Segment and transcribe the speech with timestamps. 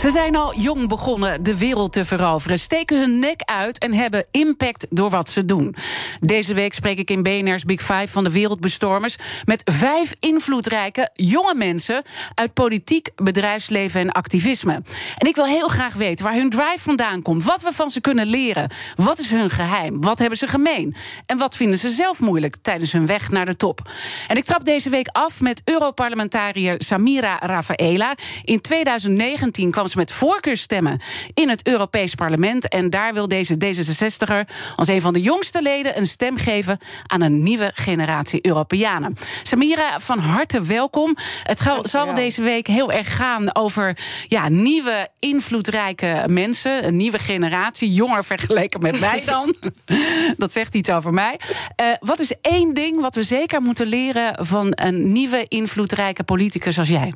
[0.00, 4.24] Ze zijn al jong begonnen de wereld te veroveren, steken hun nek uit en hebben
[4.30, 5.74] impact door wat ze doen.
[6.20, 11.54] Deze week spreek ik in BNR's Big Five van de wereldbestormers met vijf invloedrijke jonge
[11.54, 12.02] mensen
[12.34, 14.82] uit politiek, bedrijfsleven en activisme.
[15.18, 18.00] En ik wil heel graag weten waar hun drive vandaan komt, wat we van ze
[18.00, 22.20] kunnen leren, wat is hun geheim, wat hebben ze gemeen en wat vinden ze zelf
[22.20, 23.90] moeilijk tijdens hun weg naar de top.
[24.28, 28.14] En ik trap deze week af met Europarlementariër Samira Rafaela.
[28.44, 31.00] In 2019 kwam ze met voorkeurstemmen
[31.34, 32.68] in het Europees Parlement.
[32.68, 37.20] En daar wil deze D66er als een van de jongste leden een stem geven aan
[37.20, 39.16] een nieuwe generatie Europeanen.
[39.42, 41.16] Samira, van harte welkom.
[41.42, 46.86] Het zal deze week heel erg gaan over ja, nieuwe, invloedrijke mensen.
[46.86, 49.54] Een nieuwe generatie, jonger vergeleken met mij dan.
[50.36, 51.40] Dat zegt iets over mij.
[51.80, 56.78] Uh, wat is één ding wat we zeker moeten leren van een nieuwe, invloedrijke politicus
[56.78, 57.12] als jij?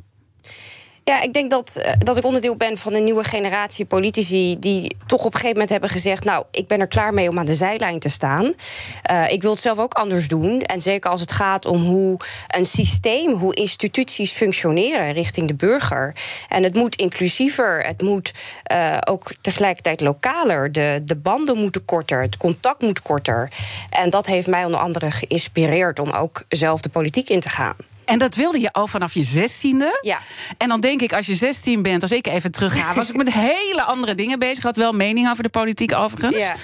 [1.10, 4.96] Ja, ik denk dat, eh, dat ik onderdeel ben van een nieuwe generatie politici die
[5.06, 7.46] toch op een gegeven moment hebben gezegd: Nou, ik ben er klaar mee om aan
[7.46, 8.54] de zijlijn te staan.
[9.10, 10.62] Uh, ik wil het zelf ook anders doen.
[10.62, 16.14] En zeker als het gaat om hoe een systeem, hoe instituties functioneren richting de burger.
[16.48, 18.32] En het moet inclusiever, het moet
[18.72, 20.72] uh, ook tegelijkertijd lokaler.
[20.72, 23.52] De, de banden moeten korter, het contact moet korter.
[23.90, 27.89] En dat heeft mij onder andere geïnspireerd om ook zelf de politiek in te gaan.
[28.10, 29.98] En dat wilde je al vanaf je zestiende.
[30.00, 30.18] Ja.
[30.58, 33.16] En dan denk ik, als je 16 bent, als ik even terug ga, was ik
[33.16, 34.64] met hele andere dingen bezig.
[34.64, 36.36] Had wel mening over de politiek overigens.
[36.36, 36.54] Ja.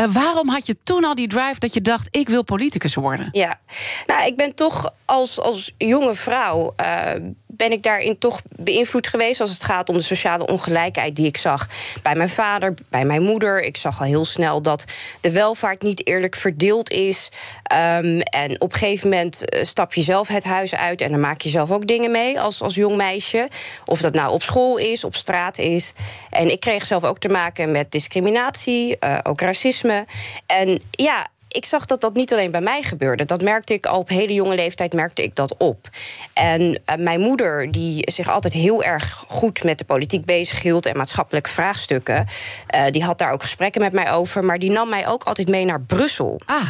[0.00, 3.28] Uh, waarom had je toen al die drive dat je dacht, ik wil politicus worden?
[3.32, 3.60] Ja,
[4.06, 6.74] nou, ik ben toch als, als jonge vrouw.
[6.80, 7.10] Uh,
[7.46, 11.36] ben ik daarin toch beïnvloed geweest als het gaat om de sociale ongelijkheid die ik
[11.36, 11.68] zag
[12.02, 13.62] bij mijn vader, bij mijn moeder.
[13.62, 14.84] Ik zag al heel snel dat
[15.20, 17.28] de welvaart niet eerlijk verdeeld is.
[17.72, 21.20] Um, en op een gegeven moment eh, stap je zelf het huis uit en dan
[21.20, 23.48] maak je zelf ook dingen mee als, als jong meisje.
[23.84, 25.92] Of dat nou op school is, op straat is.
[26.30, 30.06] En ik kreeg zelf ook te maken met discriminatie, uh, ook racisme.
[30.46, 33.24] En ja, ik zag dat dat niet alleen bij mij gebeurde.
[33.24, 35.88] Dat merkte ik al op hele jonge leeftijd merkte ik dat op.
[36.32, 40.86] En uh, mijn moeder, die zich altijd heel erg goed met de politiek bezig hield
[40.86, 42.26] en maatschappelijke vraagstukken,
[42.74, 44.44] uh, die had daar ook gesprekken met mij over.
[44.44, 46.40] Maar die nam mij ook altijd mee naar Brussel.
[46.46, 46.68] Ah.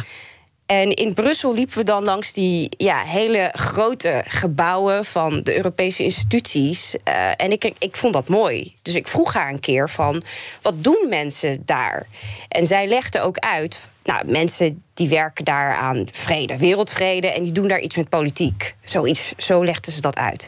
[0.67, 6.03] En in Brussel liepen we dan langs die ja, hele grote gebouwen van de Europese
[6.03, 6.95] instituties.
[7.07, 8.75] Uh, en ik, ik vond dat mooi.
[8.81, 10.23] Dus ik vroeg haar een keer van,
[10.61, 12.07] wat doen mensen daar?
[12.47, 17.27] En zij legde ook uit, nou, mensen die werken daar aan vrede, wereldvrede...
[17.27, 18.75] en die doen daar iets met politiek.
[18.83, 20.47] Zoiets, zo legde ze dat uit.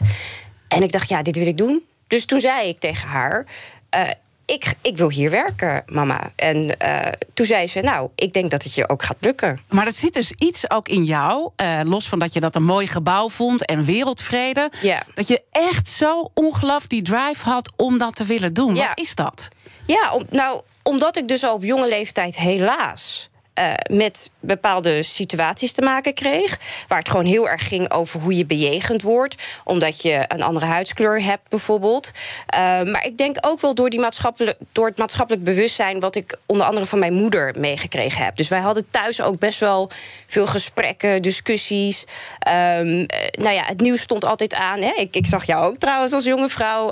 [0.68, 1.82] En ik dacht, ja, dit wil ik doen.
[2.06, 3.46] Dus toen zei ik tegen haar...
[3.94, 4.02] Uh,
[4.50, 6.32] ik, ik wil hier werken, mama.
[6.36, 7.00] En uh,
[7.34, 9.58] toen zei ze, nou, ik denk dat het je ook gaat lukken.
[9.68, 12.64] Maar er zit dus iets ook in jou, uh, los van dat je dat een
[12.64, 15.02] mooi gebouw vond en wereldvrede, ja.
[15.14, 18.74] dat je echt zo ongelooflijk die drive had om dat te willen doen.
[18.74, 18.88] Ja.
[18.88, 19.48] Wat is dat?
[19.86, 23.29] Ja, om, nou, omdat ik dus al op jonge leeftijd helaas
[23.60, 26.58] uh, met bepaalde situaties te maken kreeg.
[26.88, 29.34] Waar het gewoon heel erg ging over hoe je bejegend wordt.
[29.64, 32.10] Omdat je een andere huidskleur hebt, bijvoorbeeld.
[32.54, 36.00] Uh, maar ik denk ook wel door, die maatschappelijk, door het maatschappelijk bewustzijn.
[36.00, 38.36] wat ik onder andere van mijn moeder meegekregen heb.
[38.36, 39.90] Dus wij hadden thuis ook best wel
[40.26, 42.04] veel gesprekken, discussies.
[42.48, 44.80] Um, nou ja, het nieuws stond altijd aan.
[44.80, 44.92] Hè?
[44.96, 46.86] Ik, ik, zag jou ook trouwens als jonge vrouw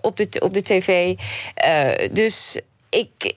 [0.00, 1.14] op, de, op de tv.
[2.12, 2.60] dus
[2.90, 3.34] ik,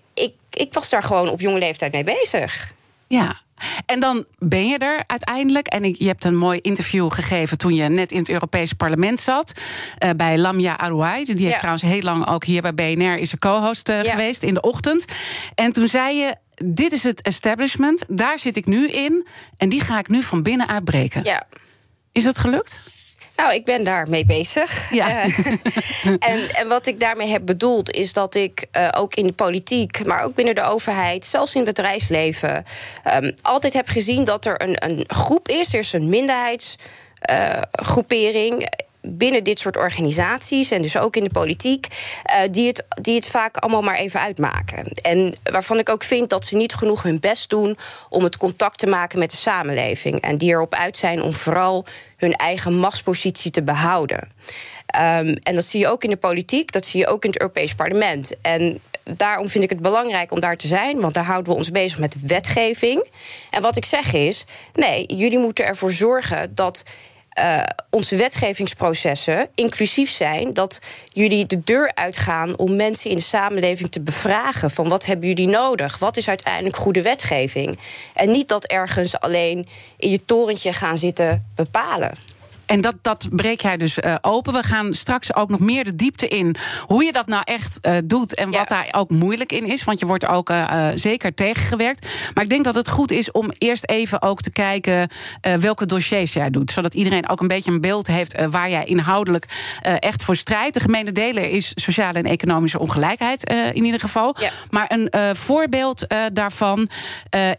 [0.54, 2.74] ik was daar gewoon op jonge leeftijd mee bezig.
[3.08, 3.42] Ja.
[3.86, 5.68] En dan ben je er uiteindelijk.
[5.68, 9.54] En je hebt een mooi interview gegeven toen je net in het Europese parlement zat.
[10.00, 11.24] Uh, bij Lamia Arouai.
[11.26, 11.58] Die heeft ja.
[11.58, 14.12] trouwens heel lang ook hier bij BNR is een co-host uh, ja.
[14.12, 15.06] geweest in de ochtend.
[15.56, 16.36] En toen zei je.
[16.66, 19.28] Dit is het establishment, daar zit ik nu in.
[19.58, 21.24] En die ga ik nu van binnen uitbreken.
[21.24, 21.48] Ja.
[22.12, 22.82] Is dat gelukt?
[23.36, 24.92] Nou, ik ben daarmee bezig.
[24.92, 25.26] Ja.
[25.26, 25.48] Uh,
[26.30, 30.06] en, en wat ik daarmee heb bedoeld is dat ik uh, ook in de politiek,
[30.06, 32.66] maar ook binnen de overheid, zelfs in het bedrijfsleven,
[33.16, 38.70] um, altijd heb gezien dat er een, een groep is, er is een minderheidsgroepering.
[39.08, 43.28] Binnen dit soort organisaties en dus ook in de politiek, uh, die, het, die het
[43.28, 44.88] vaak allemaal maar even uitmaken.
[45.02, 47.78] En waarvan ik ook vind dat ze niet genoeg hun best doen
[48.10, 50.22] om het contact te maken met de samenleving.
[50.22, 51.86] En die erop uit zijn om vooral
[52.18, 54.30] hun eigen machtspositie te behouden.
[54.96, 57.40] Um, en dat zie je ook in de politiek, dat zie je ook in het
[57.40, 58.34] Europees Parlement.
[58.42, 61.72] En daarom vind ik het belangrijk om daar te zijn, want daar houden we ons
[61.72, 63.08] bezig met wetgeving.
[63.50, 66.84] En wat ik zeg is: nee, jullie moeten ervoor zorgen dat
[67.40, 70.54] uh, onze wetgevingsprocessen inclusief zijn.
[70.54, 75.28] Dat jullie de deur uitgaan om mensen in de samenleving te bevragen: van wat hebben
[75.28, 75.98] jullie nodig?
[75.98, 77.80] Wat is uiteindelijk goede wetgeving?
[78.14, 82.18] En niet dat ergens alleen in je torentje gaan zitten bepalen.
[82.66, 84.54] En dat, dat breek jij dus uh, open.
[84.54, 86.56] We gaan straks ook nog meer de diepte in
[86.86, 89.84] hoe je dat nou echt uh, doet en wat daar ook moeilijk in is.
[89.84, 92.08] Want je wordt ook uh, zeker tegengewerkt.
[92.34, 95.10] Maar ik denk dat het goed is om eerst even ook te kijken
[95.60, 96.72] welke dossiers jij doet.
[96.72, 99.46] Zodat iedereen ook een beetje een beeld heeft waar jij inhoudelijk
[100.00, 100.74] echt voor strijdt.
[100.74, 103.44] De gemene deler is sociale en economische ongelijkheid
[103.74, 104.36] in ieder geval.
[104.40, 104.50] Ja.
[104.70, 106.90] Maar een voorbeeld daarvan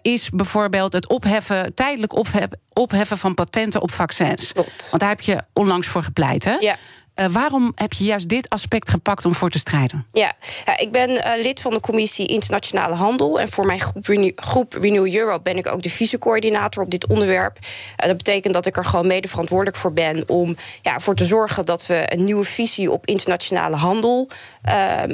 [0.03, 4.53] is bijvoorbeeld het opheffen, tijdelijk opheffen opheffen van patenten op vaccins.
[4.53, 4.88] Klopt.
[4.91, 6.53] Want daar heb je onlangs voor gepleit, hè?
[6.53, 6.76] Ja.
[7.15, 10.06] Uh, waarom heb je juist dit aspect gepakt om voor te strijden?
[10.12, 10.32] Ja,
[10.65, 13.41] ja ik ben uh, lid van de commissie Internationale Handel.
[13.41, 17.06] En voor mijn groep Renew, groep Renew Europe ben ik ook de vicecoördinator op dit
[17.06, 17.59] onderwerp.
[17.62, 21.25] Uh, dat betekent dat ik er gewoon mede verantwoordelijk voor ben om ja, voor te
[21.25, 24.29] zorgen dat we een nieuwe visie op internationale handel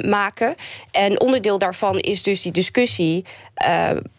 [0.05, 0.55] maken.
[0.91, 3.25] En onderdeel daarvan is dus die discussie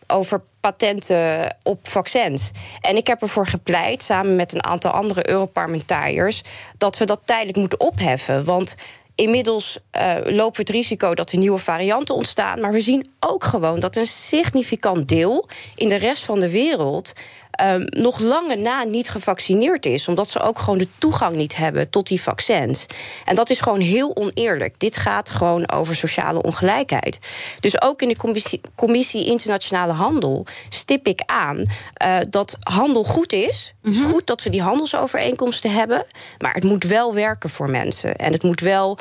[0.07, 2.51] over patenten op vaccins.
[2.81, 6.43] En ik heb ervoor gepleit, samen met een aantal andere Europarlementariërs,
[6.79, 8.45] dat we dat tijdelijk moeten opheffen.
[8.45, 8.75] Want
[9.15, 12.61] Inmiddels uh, lopen we het risico dat er nieuwe varianten ontstaan.
[12.61, 17.13] Maar we zien ook gewoon dat een significant deel in de rest van de wereld
[17.61, 20.09] um, nog lange na niet gevaccineerd is.
[20.09, 22.87] Omdat ze ook gewoon de toegang niet hebben tot die vaccins.
[23.25, 24.75] En dat is gewoon heel oneerlijk.
[24.79, 27.19] Dit gaat gewoon over sociale ongelijkheid.
[27.61, 33.33] Dus ook in de Commissie, commissie Internationale Handel stip ik aan uh, dat handel goed
[33.33, 33.75] is.
[33.83, 34.11] Het is mhm.
[34.11, 36.05] goed dat we die handelsovereenkomsten hebben.
[36.39, 38.17] Maar het moet wel werken voor mensen.
[38.17, 38.99] En het moet wel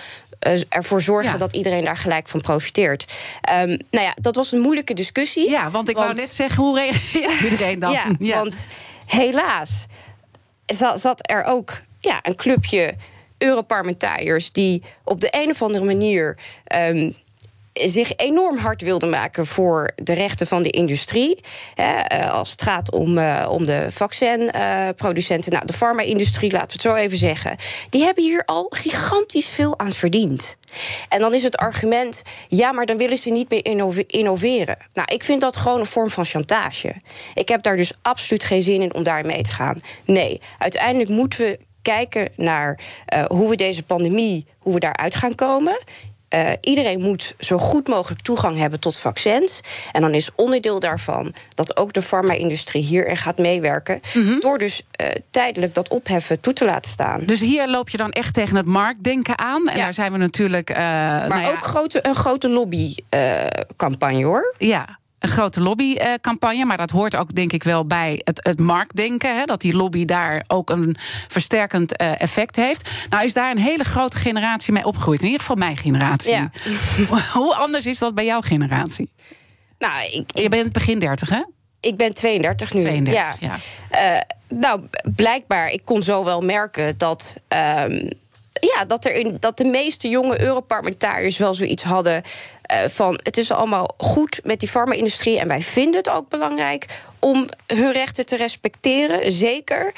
[0.69, 3.13] ervoor zorgen dat iedereen daar gelijk van profiteert.
[3.53, 5.49] Um, nou ja, dat was een moeilijke discussie.
[5.49, 7.91] Ja, want ik wou net zeggen, hoe reageert iedereen dan?
[7.91, 8.67] Ja, want
[9.05, 9.85] helaas
[10.93, 12.95] zat er ook ja, een clubje
[13.37, 16.37] Europarlementariërs die op de een of andere manier
[16.75, 17.15] um,
[17.73, 21.39] zich enorm hard wilde maken voor de rechten van de industrie.
[21.75, 26.81] Eh, als het gaat om, uh, om de vaccinproducenten, nou, de farma-industrie, laten we het
[26.81, 27.55] zo even zeggen.
[27.89, 30.57] Die hebben hier al gigantisch veel aan verdiend.
[31.09, 34.77] En dan is het argument, ja, maar dan willen ze niet meer innoveren.
[34.93, 36.95] Nou, ik vind dat gewoon een vorm van chantage.
[37.33, 39.79] Ik heb daar dus absoluut geen zin in om daar mee te gaan.
[40.05, 42.79] Nee, uiteindelijk moeten we kijken naar
[43.13, 45.83] uh, hoe we deze pandemie, hoe we daaruit gaan komen.
[46.33, 49.61] Uh, iedereen moet zo goed mogelijk toegang hebben tot vaccins.
[49.91, 53.99] En dan is onderdeel daarvan dat ook de farma-industrie hierin gaat meewerken.
[54.13, 54.39] Mhm.
[54.39, 57.25] Door dus uh, tijdelijk dat opheffen toe te laten staan.
[57.25, 59.67] Dus hier loop je dan echt tegen het marktdenken aan.
[59.67, 59.83] En ja.
[59.83, 60.69] daar zijn we natuurlijk.
[60.69, 61.51] Uh, maar nou ja.
[61.51, 64.55] ook grote, een grote lobbycampagne hoor.
[64.57, 66.65] Ja een grote lobbycampagne.
[66.65, 69.37] Maar dat hoort ook, denk ik, wel bij het, het marktdenken.
[69.37, 70.95] Hè, dat die lobby daar ook een
[71.27, 72.89] versterkend uh, effect heeft.
[73.09, 75.19] Nou, is daar een hele grote generatie mee opgegroeid.
[75.19, 76.31] In ieder geval mijn generatie.
[76.31, 76.51] Ja.
[77.33, 79.11] Hoe anders is dat bij jouw generatie?
[79.79, 81.43] Nou, ik, Je bent begin 30, hè?
[81.79, 82.81] Ik ben 32 nu.
[82.81, 83.35] 32, ja.
[83.39, 83.55] ja.
[84.15, 84.81] Uh, nou,
[85.15, 87.35] blijkbaar, ik kon zo wel merken dat.
[87.47, 88.09] Um,
[88.59, 92.23] ja, dat, er in, dat de meeste jonge Europarlementariërs wel zoiets hadden
[92.87, 96.85] van het is allemaal goed met die farma-industrie en wij vinden het ook belangrijk
[97.19, 99.93] om hun rechten te respecteren, zeker.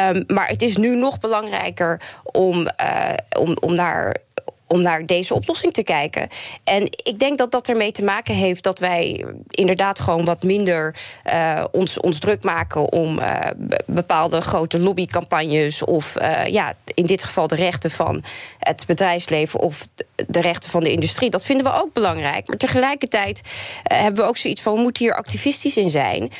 [0.00, 4.16] Um, maar het is nu nog belangrijker om, uh, om, om naar
[4.68, 6.28] om naar deze oplossing te kijken.
[6.64, 10.94] En ik denk dat dat ermee te maken heeft dat wij inderdaad gewoon wat minder
[11.32, 13.40] uh, ons, ons druk maken om uh,
[13.86, 18.22] bepaalde grote lobbycampagnes of uh, ja, in dit geval de rechten van
[18.58, 19.86] het bedrijfsleven of
[20.26, 21.30] de rechten van de industrie.
[21.30, 22.46] Dat vinden we ook belangrijk.
[22.46, 23.40] Maar tegelijkertijd
[23.82, 26.30] hebben we ook zoiets van we moeten hier activistisch in zijn.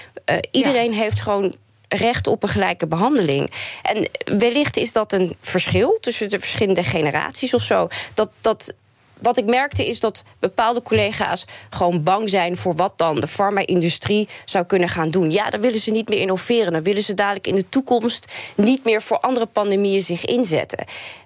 [0.51, 0.99] iedereen ja.
[0.99, 1.55] heeft gewoon
[1.89, 3.51] recht op een gelijke behandeling.
[3.83, 7.89] En wellicht is dat een verschil tussen de verschillende generaties of zo.
[8.15, 8.75] Dat, dat
[9.21, 14.29] wat ik merkte is dat bepaalde collega's gewoon bang zijn voor wat dan de farma-industrie
[14.45, 15.31] zou kunnen gaan doen.
[15.31, 16.73] Ja, dan willen ze niet meer innoveren.
[16.73, 20.85] Dan willen ze dadelijk in de toekomst niet meer voor andere pandemieën zich inzetten.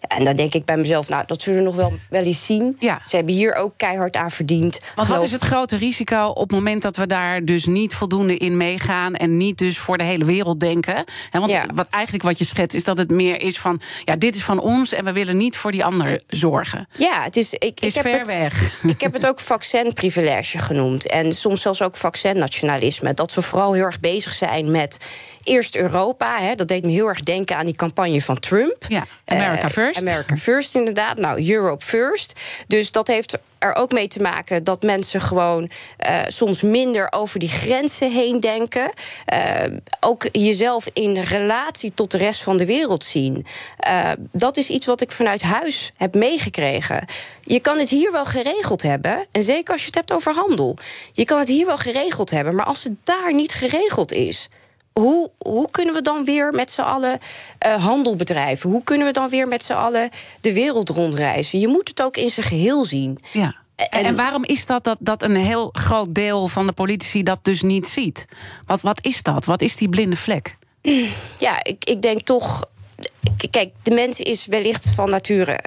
[0.09, 2.77] En dan denk ik bij mezelf, nou, dat zullen we nog wel, wel eens zien.
[2.79, 3.03] Ja.
[3.07, 4.79] Ze hebben hier ook keihard aan verdiend.
[4.95, 8.37] Want wat is het grote risico op het moment dat we daar dus niet voldoende
[8.37, 11.05] in meegaan en niet dus voor de hele wereld denken?
[11.31, 11.67] want ja.
[11.75, 14.61] wat eigenlijk wat je schetst, is dat het meer is van, ja, dit is van
[14.61, 16.89] ons en we willen niet voor die ander zorgen.
[16.97, 17.53] Ja, het is.
[17.53, 18.73] Ik, is ver het, weg.
[18.83, 21.07] Ik heb het ook vaccinprivilege genoemd.
[21.07, 23.15] En soms zelfs ook vaccinnationalisme.
[23.15, 24.99] Dat we vooral heel erg bezig zijn met
[25.43, 26.39] eerst Europa.
[26.41, 28.85] Hè, dat deed me heel erg denken aan die campagne van Trump.
[28.89, 30.01] Ja, America uh, First.
[30.01, 31.19] America First, inderdaad.
[31.19, 32.33] Nou, Europe First.
[32.67, 35.71] Dus dat heeft er ook mee te maken dat mensen gewoon
[36.09, 38.93] uh, soms minder over die grenzen heen denken.
[39.33, 43.47] Uh, ook jezelf in relatie tot de rest van de wereld zien.
[44.33, 47.07] Dat is iets wat ik vanuit huis heb meegekregen.
[47.43, 49.27] Je kan het hier wel geregeld hebben.
[49.33, 50.77] En zeker als je het hebt over handel.
[51.13, 52.55] Je kan het hier wel geregeld hebben.
[52.55, 54.49] Maar als het daar niet geregeld is
[54.93, 57.19] hoe, hoe kunnen we dan weer met z'n allen
[57.67, 58.71] uh, handel bedrijven?
[58.71, 60.11] Hoe kunnen we dan weer met z'n allen
[60.41, 61.59] de wereld rondreizen?
[61.59, 63.19] Je moet het ook in zijn geheel zien.
[63.33, 63.61] Ja.
[63.77, 67.39] En, en, waarom is dat, dat dat een heel groot deel van de politici dat
[67.43, 68.27] dus niet ziet?
[68.67, 69.45] Wat, wat is dat?
[69.45, 70.57] Wat is die blinde vlek?
[71.39, 72.65] Ja, ik, ik denk toch.
[73.51, 75.61] Kijk, de mens is wellicht van nature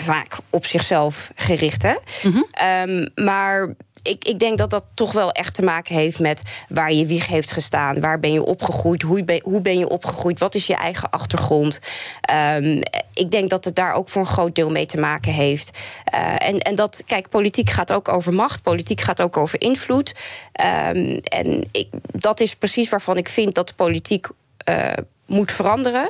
[0.00, 1.82] vaak op zichzelf gericht.
[1.82, 1.94] Hè?
[2.22, 2.46] Mm -hmm.
[2.90, 6.92] um, maar ik, ik denk dat dat toch wel echt te maken heeft met waar
[6.92, 8.00] je wieg heeft gestaan.
[8.00, 9.02] Waar ben je opgegroeid?
[9.02, 10.38] Hoe ben, hoe ben je opgegroeid?
[10.38, 11.80] Wat is je eigen achtergrond?
[12.56, 12.80] Um,
[13.14, 15.78] ik denk dat het daar ook voor een groot deel mee te maken heeft.
[16.14, 18.62] Uh, en, en dat, kijk, politiek gaat ook over macht.
[18.62, 20.14] Politiek gaat ook over invloed.
[20.88, 24.26] Um, en ik, dat is precies waarvan ik vind dat de politiek.
[24.68, 24.92] Uh,
[25.28, 26.06] moet veranderen.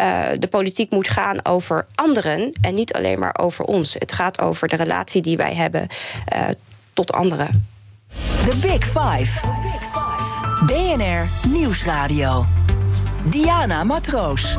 [0.00, 3.94] Uh, de politiek moet gaan over anderen en niet alleen maar over ons.
[3.94, 5.86] Het gaat over de relatie die wij hebben
[6.34, 6.48] uh,
[6.92, 7.66] tot anderen.
[8.44, 9.40] The Big Five.
[10.66, 12.46] BNR Nieuwsradio.
[13.24, 14.58] Diana Matroos.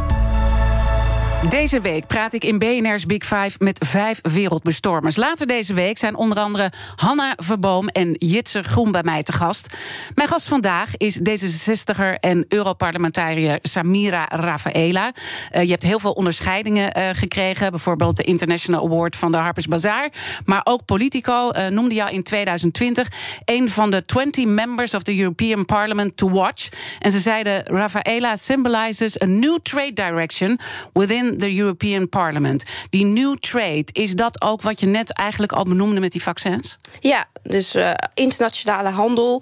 [1.48, 5.15] Deze week praat ik in BNR's Big Five met vijf wereldbestormers.
[5.15, 9.77] Later deze week zijn onder andere Hanna Verboom en Jitser Groen bij mij te gast.
[10.15, 15.13] Mijn gast vandaag is D66er en Europarlementariër Samira Rafaela.
[15.55, 17.69] Uh, je hebt heel veel onderscheidingen uh, gekregen.
[17.72, 20.10] Bijvoorbeeld de International Award van de Harper's Bazaar.
[20.46, 23.08] Maar ook Politico uh, noemde jou in 2020
[23.46, 26.69] een van de 20 members of the European Parliament to watch.
[27.00, 30.60] En ze zeiden: Rafaela symbolizes a new trade direction
[30.93, 32.63] within the European Parliament.
[32.89, 36.79] Die new trade, is dat ook wat je net eigenlijk al benoemde met die vaccins?
[37.00, 39.41] Ja, dus uh, internationale handel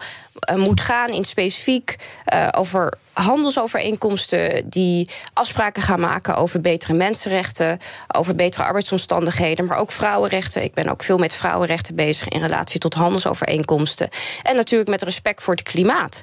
[0.50, 1.96] uh, moet gaan in specifiek
[2.34, 9.91] uh, over handelsovereenkomsten die afspraken gaan maken over betere mensenrechten, over betere arbeidsomstandigheden, maar ook
[9.91, 10.63] vrouwenrechten.
[10.63, 14.10] Ik ben ook veel met vrouwenrechten bezig in relatie tot handelsovereenkomsten.
[14.44, 16.22] En natuurlijk met respect voor het klimaat.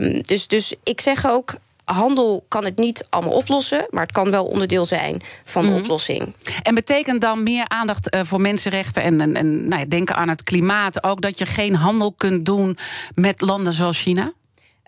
[0.00, 1.54] Um, dus, dus ik zeg ook
[1.84, 5.76] handel kan het niet allemaal oplossen, maar het kan wel onderdeel zijn van de mm.
[5.76, 6.34] oplossing.
[6.62, 10.28] En betekent dan meer aandacht uh, voor mensenrechten en, en, en nou ja, denken aan
[10.28, 12.78] het klimaat ook dat je geen handel kunt doen
[13.14, 14.32] met landen zoals China?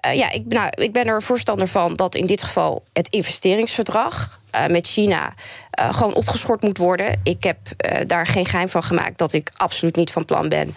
[0.07, 4.41] Uh, ja, ik, nou, ik ben er voorstander van dat in dit geval het investeringsverdrag
[4.55, 5.35] uh, met China
[5.81, 7.21] uh, gewoon opgeschort moet worden.
[7.23, 7.59] Ik heb
[8.07, 10.75] daar geen geheim van gemaakt dat ik absoluut niet van plan ben.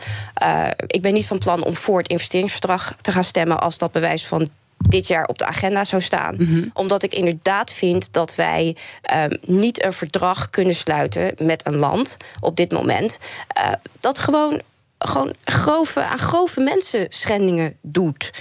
[0.88, 4.28] ik ben niet van plan om voor het investeringsverdrag te gaan stemmen als dat bewijs
[4.28, 6.36] van dit jaar op de agenda zou staan.
[6.38, 6.72] Mm -hmm.
[6.74, 8.76] Omdat ik inderdaad vind dat wij
[9.16, 13.20] um, niet een verdrag kunnen sluiten met een land op dit moment.
[13.58, 14.62] Uh, dat gewoon
[14.98, 18.32] gewoon grove, aan grove mensenschendingen doet.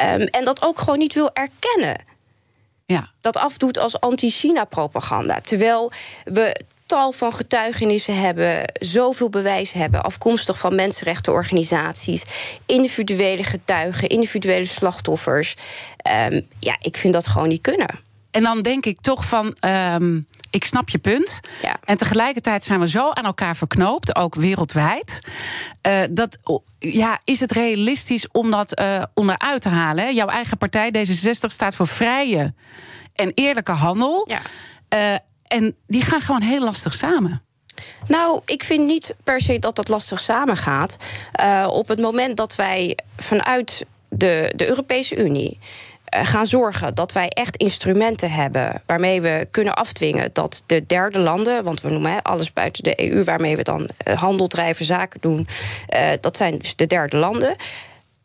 [0.00, 2.04] Um, en dat ook gewoon niet wil erkennen.
[2.86, 3.10] Ja.
[3.20, 5.40] Dat afdoet als anti-China-propaganda.
[5.40, 5.92] Terwijl
[6.24, 12.24] we tal van getuigenissen hebben, zoveel bewijs hebben, afkomstig van mensenrechtenorganisaties,
[12.66, 15.56] individuele getuigen, individuele slachtoffers.
[16.30, 18.00] Um, ja, ik vind dat gewoon niet kunnen.
[18.30, 19.56] En dan denk ik toch van.
[19.60, 21.40] Um, ik snap je punt.
[21.62, 21.76] Ja.
[21.84, 25.20] En tegelijkertijd zijn we zo aan elkaar verknoopt, ook wereldwijd.
[25.86, 26.38] Uh, dat,
[26.78, 30.04] ja, is het realistisch om dat uh, onderuit te halen?
[30.04, 30.10] Hè?
[30.10, 32.54] Jouw eigen partij, D66, staat voor vrije
[33.14, 34.28] en eerlijke handel.
[34.28, 34.40] Ja.
[35.12, 35.18] Uh,
[35.50, 37.42] en die gaan gewoon heel lastig samen.
[38.06, 40.96] Nou, ik vind niet per se dat dat lastig samengaat.
[41.40, 45.58] Uh, op het moment dat wij vanuit de, de Europese Unie
[46.14, 51.18] uh, gaan zorgen dat wij echt instrumenten hebben waarmee we kunnen afdwingen dat de derde
[51.18, 55.20] landen, want we noemen alles buiten de EU waarmee we dan uh, handel drijven, zaken
[55.20, 55.48] doen,
[56.20, 57.56] dat zijn dus de derde landen.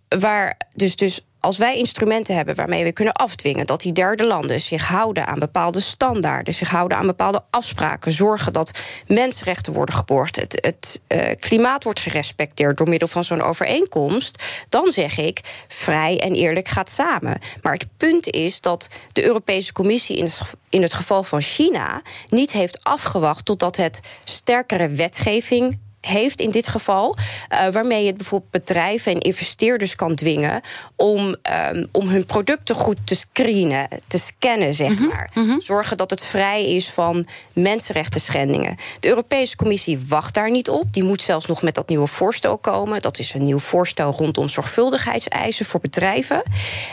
[0.09, 4.61] Waar dus, dus als wij instrumenten hebben waarmee we kunnen afdwingen dat die derde landen
[4.61, 8.71] zich houden aan bepaalde standaarden, zich houden aan bepaalde afspraken, zorgen dat
[9.07, 15.17] mensenrechten worden geborgd, het, uh, klimaat wordt gerespecteerd door middel van zo'n overeenkomst, dan zeg
[15.17, 17.39] ik vrij en eerlijk gaat samen.
[17.61, 22.01] Maar het punt is dat de Europese Commissie in het, in het geval van China
[22.27, 27.17] niet heeft afgewacht totdat het sterkere wetgeving heeft in dit geval.
[27.49, 30.61] Uh, waarmee het bijvoorbeeld bedrijven en investeerders kan dwingen
[30.95, 31.35] om,
[31.71, 35.29] um, om hun producten goed te screenen, te scannen, zeg mhm, maar.
[35.33, 35.59] Mhm.
[35.59, 38.75] Zorgen dat het vrij is van mensenrechten schendingen.
[38.99, 40.93] De Europese Commissie wacht daar niet op.
[40.93, 43.01] Die moet zelfs nog met dat nieuwe voorstel komen.
[43.01, 46.43] Dat is een nieuw voorstel rondom zorgvuldigheidseisen voor bedrijven.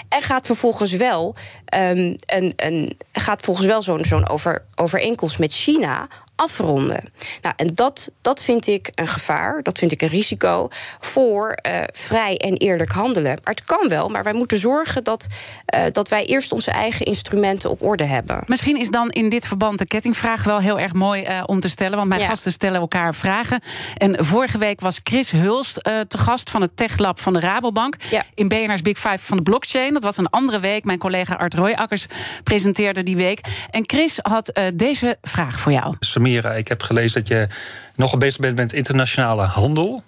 [0.09, 1.35] En gaat vervolgens wel,
[1.75, 6.09] um, een, een, gaat volgens wel zo'n zo'n over, overeenkomst met China
[6.42, 7.11] afronden.
[7.40, 10.68] Nou, en dat, dat vind ik een gevaar, dat vind ik een risico
[11.00, 13.38] voor uh, vrij en eerlijk handelen.
[13.44, 15.26] Maar het kan wel, maar wij moeten zorgen dat,
[15.75, 18.42] uh, dat wij eerst onze eigen instrumenten op orde hebben.
[18.46, 21.68] Misschien is dan in dit verband de kettingvraag wel heel erg mooi uh, om te
[21.68, 22.26] stellen, want mijn ja.
[22.26, 23.61] gasten stellen elkaar vragen.
[23.96, 27.96] En vorige week was Chris Hulst te gast van het Tech Lab van de Rabobank
[28.11, 28.25] ja.
[28.34, 29.92] in BNR's Big Five van de blockchain.
[29.92, 30.84] Dat was een andere week.
[30.84, 32.06] Mijn collega Art Royakkers
[32.42, 33.40] presenteerde die week.
[33.70, 35.94] En Chris had deze vraag voor jou.
[36.38, 37.48] Ik heb gelezen dat je
[37.94, 40.02] nogal bezig bent met internationale handel.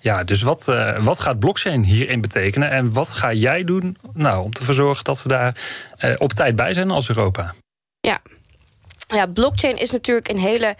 [0.00, 2.70] Ja, dus wat, uh, wat gaat blockchain hierin betekenen?
[2.70, 5.54] En wat ga jij doen nou, om te verzorgen dat we daar
[6.04, 7.54] uh, op tijd bij zijn als Europa?
[8.00, 8.20] Ja,
[9.08, 10.74] ja, blockchain is natuurlijk een hele.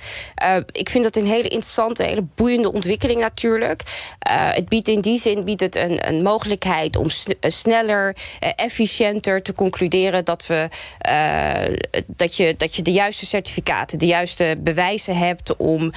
[0.45, 3.83] Uh, ik vind dat een hele interessante, hele boeiende ontwikkeling natuurlijk.
[4.31, 7.07] Uh, het biedt in die zin biedt het een, een mogelijkheid om
[7.41, 10.69] sneller, uh, efficiënter te concluderen dat, we,
[12.07, 15.93] dat, je, dat je de juiste certificaten, de juiste bewijzen hebt om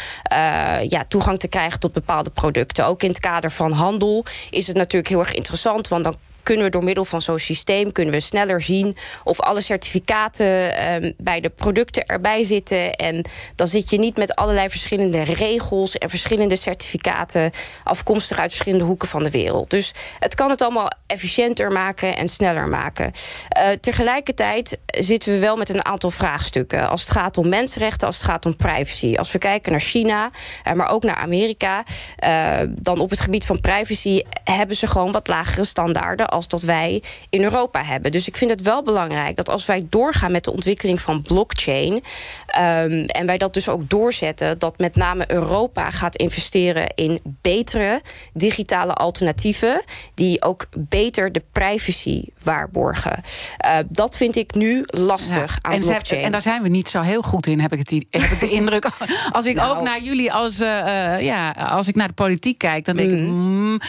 [0.84, 2.86] ja, toegang te krijgen tot bepaalde producten.
[2.86, 6.16] Ook in het kader van handel is het natuurlijk heel erg interessant, want dan
[6.50, 10.48] kunnen we door middel van zo'n systeem kunnen we sneller zien of alle certificaten
[10.94, 12.94] um, bij de producten erbij zitten.
[12.94, 13.25] En
[13.56, 17.51] dan zit je niet met allerlei verschillende regels en verschillende certificaten
[17.84, 19.70] afkomstig uit verschillende hoeken van de wereld.
[19.70, 23.12] Dus het kan het allemaal efficiënter maken en sneller maken.
[23.58, 26.89] Uh, tegelijkertijd zitten we wel met een aantal vraagstukken.
[26.89, 29.15] Als het gaat om mensenrechten, als het gaat om privacy.
[29.15, 30.31] Als we kijken naar China,
[30.67, 31.84] uh, maar ook naar Amerika,
[32.25, 36.62] uh, dan op het gebied van privacy hebben ze gewoon wat lagere standaarden als dat
[36.62, 38.12] wij in Europa hebben.
[38.12, 41.93] Dus ik vind het wel belangrijk dat als wij doorgaan met de ontwikkeling van blockchain.
[41.93, 48.01] Um, en wij dat dus ook doorzetten, dat met name Europa gaat investeren in betere
[48.34, 49.84] digitale alternatieven.
[50.13, 53.24] die ook beter de privacy waarborgen.
[53.65, 56.24] Uh, dat vind ik nu lastig ja, aan en blockchain.
[56.24, 58.50] en daar zijn we niet zo heel goed in, heb ik, het, heb ik de
[58.50, 58.90] indruk.
[59.32, 59.78] Als ik nou.
[59.78, 63.18] ook naar jullie als, uh, ja, als ik naar de politiek kijk, dan denk mm.
[63.18, 63.80] ik, mm,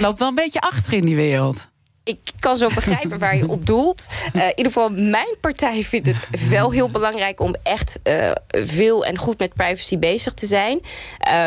[0.00, 1.68] loopt wel een beetje achter in die wereld
[2.06, 4.06] ik kan zo begrijpen waar je op doelt.
[4.32, 9.04] Uh, in ieder geval, mijn partij vindt het wel heel belangrijk om echt uh, veel
[9.04, 10.80] en goed met privacy bezig te zijn.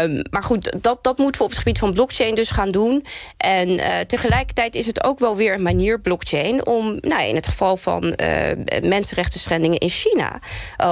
[0.03, 3.05] Um, maar goed, dat, dat moeten we op het gebied van blockchain dus gaan doen.
[3.37, 7.47] En uh, tegelijkertijd is het ook wel weer een manier, blockchain, om nou, in het
[7.47, 8.17] geval van
[8.81, 10.41] mensenrechten schendingen in China,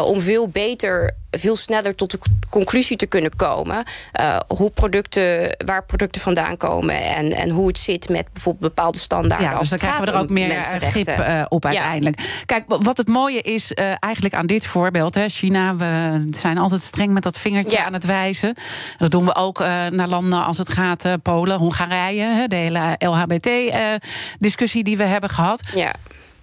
[0.04, 2.20] om veel beter veel sneller tot de
[2.50, 3.84] conclusie te kunnen komen.
[4.22, 8.98] Uh, hoe producten, waar producten vandaan komen en, en hoe het zit met bijvoorbeeld bepaalde
[8.98, 9.50] standaarden.
[9.50, 12.20] Ja, dus dan krijgen we er ook meer eh, grip uh, op uiteindelijk.
[12.20, 12.26] Ja.
[12.46, 16.82] Kijk, wat het mooie is uh, eigenlijk aan dit voorbeeld, hè, China, we zijn altijd
[16.82, 17.86] streng met dat vingertje ja.
[17.86, 18.56] aan het wijzen.
[18.98, 24.98] Dat doen we ook naar landen als het gaat Polen, Hongarije, de hele LHBT-discussie die
[24.98, 25.64] we hebben gehad.
[25.76, 25.94] Ja.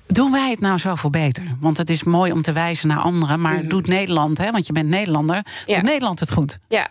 [0.07, 1.45] Doen wij het nou zoveel beter?
[1.61, 3.41] Want het is mooi om te wijzen naar anderen.
[3.41, 3.69] Maar mm.
[3.69, 5.75] doet Nederland, hè, want je bent Nederlander, ja.
[5.75, 6.59] doet Nederland het goed?
[6.69, 6.87] Ja,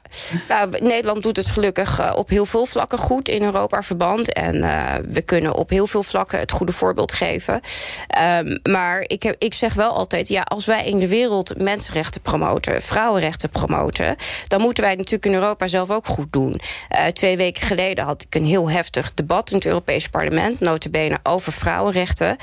[0.49, 4.33] nou, Nederland doet het gelukkig uh, op heel veel vlakken goed in Europa-verband.
[4.33, 7.61] En uh, we kunnen op heel veel vlakken het goede voorbeeld geven.
[8.37, 12.21] Um, maar ik, heb, ik zeg wel altijd, ja, als wij in de wereld mensenrechten
[12.21, 14.15] promoten, vrouwenrechten promoten,
[14.47, 16.61] dan moeten wij het natuurlijk in Europa zelf ook goed doen.
[16.91, 21.19] Uh, twee weken geleden had ik een heel heftig debat in het Europees Parlement, notabene
[21.23, 22.37] over vrouwenrechten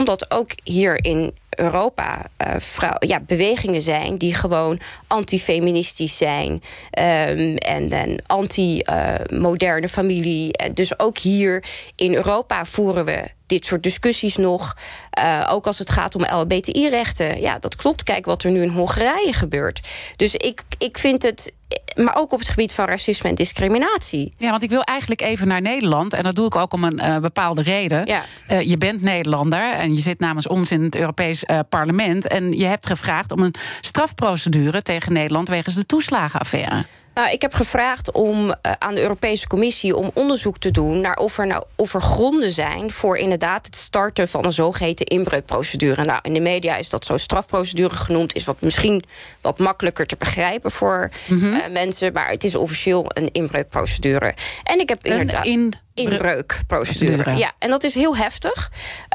[0.00, 6.50] omdat ook hier in Europa vrouw, ja, bewegingen zijn die gewoon antifeministisch zijn.
[6.50, 10.50] Um, en, en anti-moderne uh, familie.
[10.74, 11.64] Dus ook hier
[11.96, 14.76] in Europa voeren we dit soort discussies nog.
[15.18, 17.40] Uh, ook als het gaat om LBTI-rechten.
[17.40, 18.02] Ja, dat klopt.
[18.02, 19.80] Kijk wat er nu in Hongarije gebeurt.
[20.16, 21.52] Dus ik, ik vind het
[21.94, 24.32] maar ook op het gebied van racisme en discriminatie.
[24.36, 26.14] Ja, want ik wil eigenlijk even naar Nederland.
[26.14, 28.06] En dat doe ik ook om een uh, bepaalde reden.
[28.06, 28.22] Ja.
[28.48, 32.28] Uh, je bent Nederlander en je zit namens ons in het Europees uh, Parlement.
[32.28, 36.84] En je hebt gevraagd om een strafprocedure tegen Nederland wegens de toeslagenaffaire.
[37.14, 41.16] Nou, ik heb gevraagd om uh, aan de Europese Commissie om onderzoek te doen naar
[41.16, 46.04] of er nou of er gronden zijn voor inderdaad het starten van een zogeheten inbreukprocedure.
[46.04, 49.04] Nou, in de media is dat zo strafprocedure genoemd, is wat misschien
[49.40, 51.54] wat makkelijker te begrijpen voor mm -hmm.
[51.54, 54.34] uh, mensen, maar het is officieel een inbreukprocedure.
[54.62, 57.36] En ik heb inderdaad een inbreukprocedure.
[57.36, 58.70] Ja, en dat is heel heftig,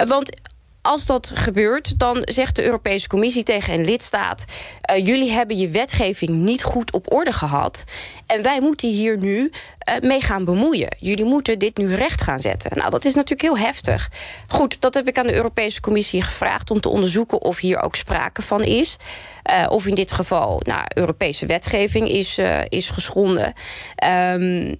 [0.06, 0.32] want
[0.86, 4.46] als dat gebeurt, dan zegt de Europese Commissie tegen een lidstaat:
[4.92, 7.84] uh, jullie hebben je wetgeving niet goed op orde gehad.
[8.26, 10.96] En wij moeten hier nu uh, mee gaan bemoeien.
[11.00, 12.78] Jullie moeten dit nu recht gaan zetten.
[12.78, 14.10] Nou, dat is natuurlijk heel heftig.
[14.48, 17.96] Goed, dat heb ik aan de Europese Commissie gevraagd om te onderzoeken of hier ook
[17.96, 18.96] sprake van is.
[19.52, 23.54] Uh, of in dit geval nou, Europese wetgeving is, is geschonden.
[24.34, 24.80] Um,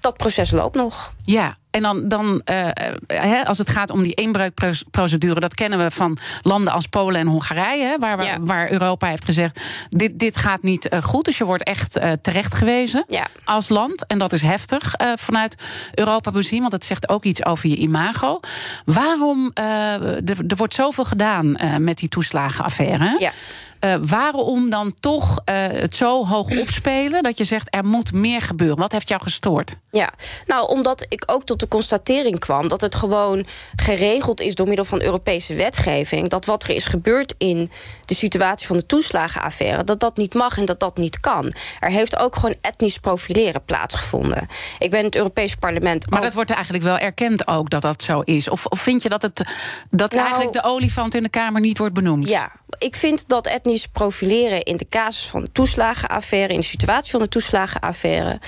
[0.00, 1.12] dat proces loopt nog.
[1.24, 6.18] Ja, en dan, dan uh, als het gaat om die inbreukprocedure, dat kennen we van
[6.42, 11.02] landen als Polen en Hongarije, waar, waar Europa heeft gezegd: dit, dit gaat niet uh,
[11.02, 11.24] goed.
[11.24, 13.26] Dus je wordt echt uh, terecht gewezen ja.
[13.44, 14.06] als land.
[14.06, 15.56] En dat is heftig vanuit
[15.94, 18.40] Europa bezien, want het zegt ook iets over je imago.
[18.84, 19.50] Waarom?
[19.54, 23.16] er, er wordt zoveel gedaan met die toeslagenaffaire.
[23.18, 23.32] Ja.
[23.80, 28.42] Uh, waarom dan toch uh, het zo hoog opspelen dat je zegt er moet meer
[28.42, 28.78] gebeuren?
[28.78, 29.76] Wat heeft jou gestoord?
[29.90, 30.10] Ja,
[30.46, 34.84] nou, omdat ik ook tot de constatering kwam dat het gewoon geregeld is door middel
[34.84, 36.28] van Europese wetgeving.
[36.28, 37.70] Dat wat er is gebeurd in
[38.04, 41.52] de situatie van de toeslagenaffaire, dat dat niet mag en dat dat niet kan.
[41.80, 44.48] Er heeft ook gewoon etnisch profileren plaatsgevonden.
[44.78, 46.10] Ik ben het Europees Parlement.
[46.10, 48.48] Maar dat wordt eigenlijk wel erkend ook dat dat zo is.
[48.48, 49.42] Of, of vind je dat, het,
[49.90, 52.28] dat nou, eigenlijk de olifant in de Kamer niet wordt benoemd?
[52.28, 57.10] Ja, ik vind dat etnisch profileren in de casus van de toeslagenaffaire, in de situatie
[57.10, 58.40] van de toeslagenaffaire,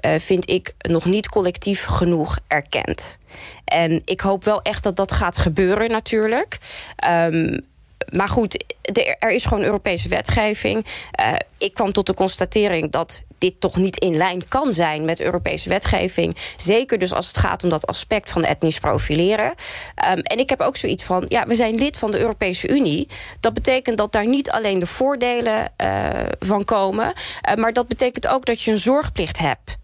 [0.00, 3.18] uh, vind ik nog niet collectief genoeg erkend.
[3.64, 6.58] En ik hoop wel echt dat dat gaat gebeuren, natuurlijk.
[7.08, 7.66] Um,
[8.12, 8.64] maar goed,
[9.18, 10.86] er is gewoon Europese wetgeving.
[11.20, 15.20] Uh, ik kwam tot de constatering dat dit toch niet in lijn kan zijn met
[15.20, 16.36] Europese wetgeving.
[16.56, 19.46] Zeker dus als het gaat om dat aspect van etnisch profileren.
[19.46, 23.08] Um, en ik heb ook zoiets van: ja, we zijn lid van de Europese Unie.
[23.40, 27.12] Dat betekent dat daar niet alleen de voordelen uh, van komen,
[27.48, 29.78] uh, maar dat betekent ook dat je een zorgplicht hebt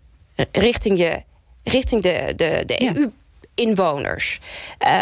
[0.53, 1.23] richting, je,
[1.63, 3.11] richting de, de, de EU.
[3.55, 4.41] Inwoners.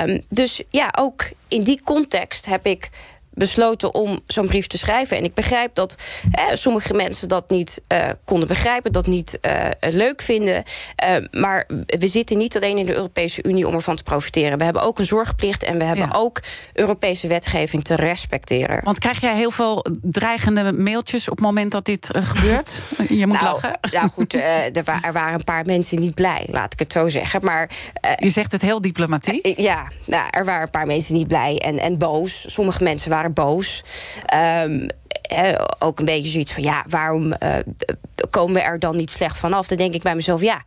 [0.07, 2.91] Um, dus ja, ook in die context heb ik
[3.35, 5.16] besloten om zo'n brief te schrijven.
[5.16, 5.97] En ik begrijp dat
[6.33, 10.62] eh, sommige mensen dat niet uh, konden begrijpen, dat niet uh, leuk vinden.
[11.05, 14.59] Uh, maar we zitten niet alleen in de Europese Unie om ervan te profiteren.
[14.59, 16.18] We hebben ook een zorgplicht en we hebben ja.
[16.18, 16.40] ook
[16.73, 18.81] Europese wetgeving te respecteren.
[18.85, 22.83] Want krijg jij heel veel dreigende mailtjes op het moment dat dit gebeurt?
[23.09, 23.79] Je moet nou, lachen.
[23.92, 27.09] Nou goed, er, wa er, waren een paar mensen niet blij, laat ik het zo
[27.09, 27.45] zeggen.
[27.45, 27.71] Maar,
[28.16, 29.61] Je zegt het heel diplomatiek.
[29.61, 32.45] ja, nou, er waren een paar mensen niet blij en, en boos.
[32.53, 33.82] Sommige mensen waren boos.
[34.61, 34.87] Um,
[35.78, 37.56] ook een beetje zoiets van, ja, waarom uh,
[38.30, 39.66] komen we er dan niet slecht vanaf?
[39.66, 40.62] Dan denk ik bij mezelf, ja,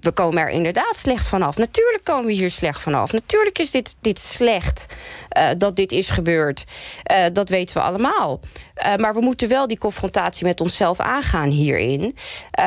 [0.00, 1.56] we komen er inderdaad slecht vanaf.
[1.56, 3.12] Natuurlijk komen we hier slecht vanaf.
[3.12, 4.86] Natuurlijk is dit, dit slecht
[5.38, 6.64] uh, dat dit is gebeurd.
[7.12, 8.40] Uh, dat weten we allemaal.
[8.86, 12.14] Uh, maar we moeten wel die confrontatie met onszelf aangaan hierin.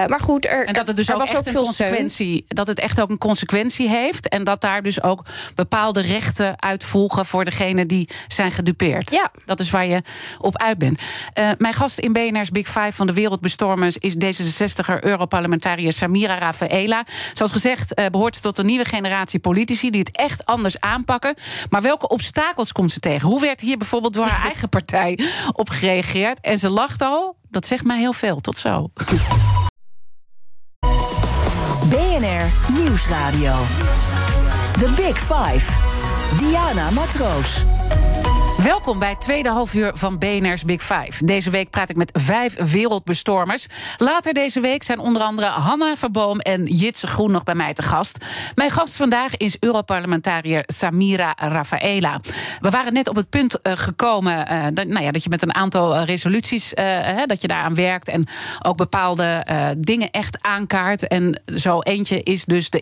[0.07, 2.45] maar goed, er, en dat het dus ook, was ook veel consequentie, steun.
[2.47, 7.25] dat het echt ook een consequentie heeft en dat daar dus ook bepaalde rechten uitvolgen
[7.25, 9.11] voor degene die zijn gedupeerd.
[9.11, 9.31] Ja.
[9.45, 10.01] Dat is waar je
[10.37, 10.99] op uit bent.
[11.57, 17.05] mijn gast in BNR's Big Five van de Wereldbestormers is D66er Europarlementariër Samira Rafaela.
[17.33, 21.35] Zoals gezegd uh, behoort ze tot een nieuwe generatie politici die het echt anders aanpakken.
[21.69, 23.27] Maar welke obstakels komt ze tegen?
[23.27, 25.19] Hoe werd hier bijvoorbeeld door haar eigen partij
[25.51, 26.39] op gereageerd?
[26.39, 27.35] En ze lacht al.
[27.49, 28.39] Dat zegt mij heel veel.
[28.39, 28.87] Tot zo.
[31.89, 33.55] BNR Nieuwsradio.
[34.79, 35.71] The Big Five.
[36.37, 37.61] Diana Matroos.
[38.63, 41.25] Welkom bij het tweede halfuur van BNR's Big Five.
[41.25, 43.67] Deze week praat ik met vijf wereldbestormers.
[43.97, 47.81] Later deze week zijn onder andere Hanna Verboom en Jitse Groen nog bij mij te
[47.81, 48.25] gast.
[48.55, 52.19] Mijn gast vandaag is Europarlementariër Samira Rafaela.
[52.59, 55.41] We waren net op het punt uh, gekomen uh, dat, nou ja, dat je met
[55.41, 56.73] een aantal uh, resoluties
[57.25, 58.27] dat je daaraan werkt en
[58.61, 59.45] ook bepaalde
[59.77, 61.07] dingen echt aankaart.
[61.07, 62.81] En zo eentje is dus de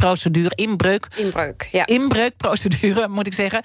[0.00, 1.06] inbraakprocedure, inbreuk.
[1.16, 1.86] Inbreuk, ja.
[1.86, 3.62] Inbreukprocedure, moet ik zeggen.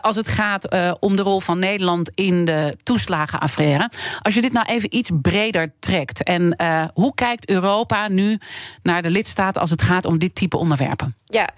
[0.00, 3.90] als het gaat uh, om de rol van Nederland in de toeslagenaffaire.
[4.22, 6.22] Als je dit nou even iets breder trekt.
[6.22, 8.38] En uh, hoe kijkt Europa nu
[8.82, 11.16] naar de lidstaten als het gaat om dit type onderwerpen?
[11.24, 11.48] Ja,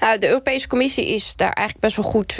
[0.00, 2.38] nou, de Europese Commissie is daar eigenlijk best wel goed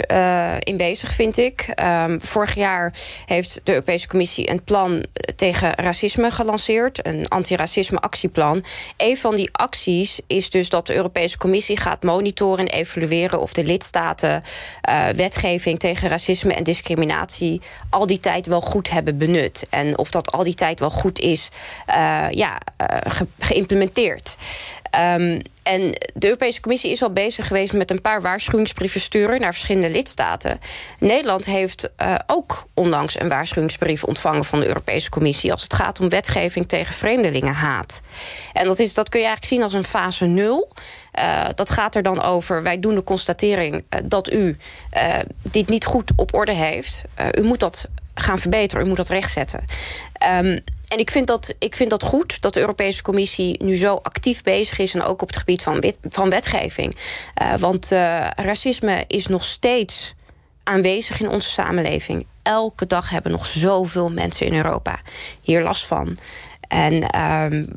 [0.59, 1.73] in bezig, vind ik.
[1.83, 2.93] Um, vorig jaar
[3.25, 5.05] heeft de Europese Commissie een plan
[5.35, 8.63] tegen racisme gelanceerd, een antiracisme actieplan.
[8.97, 10.93] Een van die acties is dus dat de
[11.37, 14.43] Commissie gaat monitoren en evalueren of de lidstaten
[14.89, 19.65] uh, wetgeving tegen racisme en discriminatie al die tijd wel goed hebben benut.
[19.69, 21.49] En of dat al die tijd wel goed is
[21.89, 22.59] uh, ja,
[23.07, 24.35] ge geïmplementeerd.
[25.15, 29.53] Um, en de Europese Commissie is al bezig geweest met een paar waarschuwingsbrieven sturen naar
[29.53, 30.59] verschillende lidstaten.
[30.99, 31.89] Nederland heeft
[32.27, 36.93] ook onlangs een waarschuwingsbrief ontvangen van de Europese Commissie als het gaat om wetgeving tegen
[36.93, 38.01] vreemdelingenhaat.
[38.53, 40.71] En dat, is, dat kun je eigenlijk zien als een fase nul.
[41.19, 44.57] Uh, dat gaat er dan over, wij doen de constatering uh, dat u
[45.41, 47.03] dit niet goed op orde heeft.
[47.37, 49.59] u moet dat gaan verbeteren, u moet dat rechtzetten.
[49.59, 53.95] Um, en ik vind, dat, ik vind dat goed dat de Europese Commissie nu zo
[53.95, 54.93] actief bezig is.
[54.93, 56.97] En ook op het gebied van, van wetgeving.
[57.59, 57.87] Want
[58.35, 60.15] racisme is nog steeds
[60.63, 62.25] aanwezig in onze samenleving.
[62.43, 64.99] Elke dag hebben nog zoveel mensen in Europa
[65.41, 66.17] hier last van.
[66.67, 67.67] En um,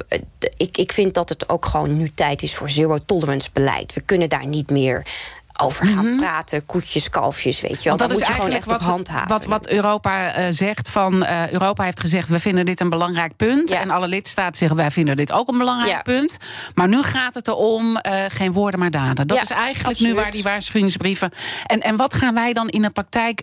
[0.57, 3.95] ik, ik vind dat het ook gewoon nu tijd is voor zero tolerance beleid.
[3.95, 5.07] We kunnen daar niet meer
[5.61, 6.21] over gaan mm -hmm.
[6.21, 6.67] praten.
[6.67, 7.99] Koetjes, kalfjes, weet je wel.
[7.99, 9.29] Want dat, is moet je eigenlijk gewoon echt wat, op handhaven.
[9.29, 11.23] Wat, wat Europa uh, zegt van...
[11.23, 13.69] Uh, Europa heeft gezegd, we vinden dit een belangrijk punt.
[13.69, 13.81] Ja.
[13.81, 16.03] En alle lidstaten zeggen, wij vinden dit ook een belangrijk ja.
[16.03, 16.37] punt.
[16.75, 19.27] Maar nu gaat het erom, uh, geen woorden maar daden.
[19.27, 20.15] Dat ja, is eigenlijk absoluut.
[20.15, 21.33] nu waar die waarschuwingsbrieven...
[21.67, 23.41] En, en wat gaan wij dan in de praktijk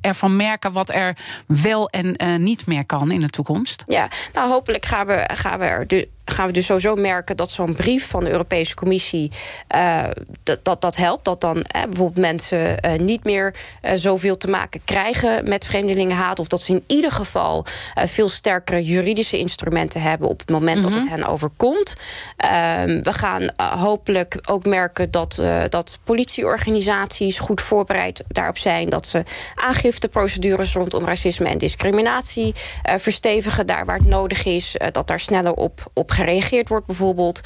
[0.00, 0.72] ervan merken...
[0.72, 3.82] wat er wel en niet meer kan in de toekomst?
[3.86, 5.86] Ja, nou hopelijk gaan we, gaan we er...
[5.86, 9.30] De gaan we dus sowieso merken dat zo'n brief van de Europese Commissie
[9.74, 10.04] uh,
[10.42, 11.24] dat, dat, dat helpt.
[11.24, 16.38] Dat dan eh, bijvoorbeeld mensen uh, niet meer uh, zoveel te maken krijgen met vreemdelingenhaat.
[16.38, 20.82] Of dat ze in ieder geval veel sterkere juridische instrumenten hebben op het moment mm
[20.82, 20.92] -hmm.
[20.92, 21.94] dat het hen overkomt.
[23.02, 28.88] we gaan hopelijk ook merken dat, dat politieorganisaties goed voorbereid daarop zijn.
[28.88, 29.22] Dat ze
[29.54, 34.76] aangifteprocedures rondom racisme en discriminatie verstevigen daar waar het nodig is.
[34.92, 37.40] dat daar sneller op, op gereageerd wordt bijvoorbeeld.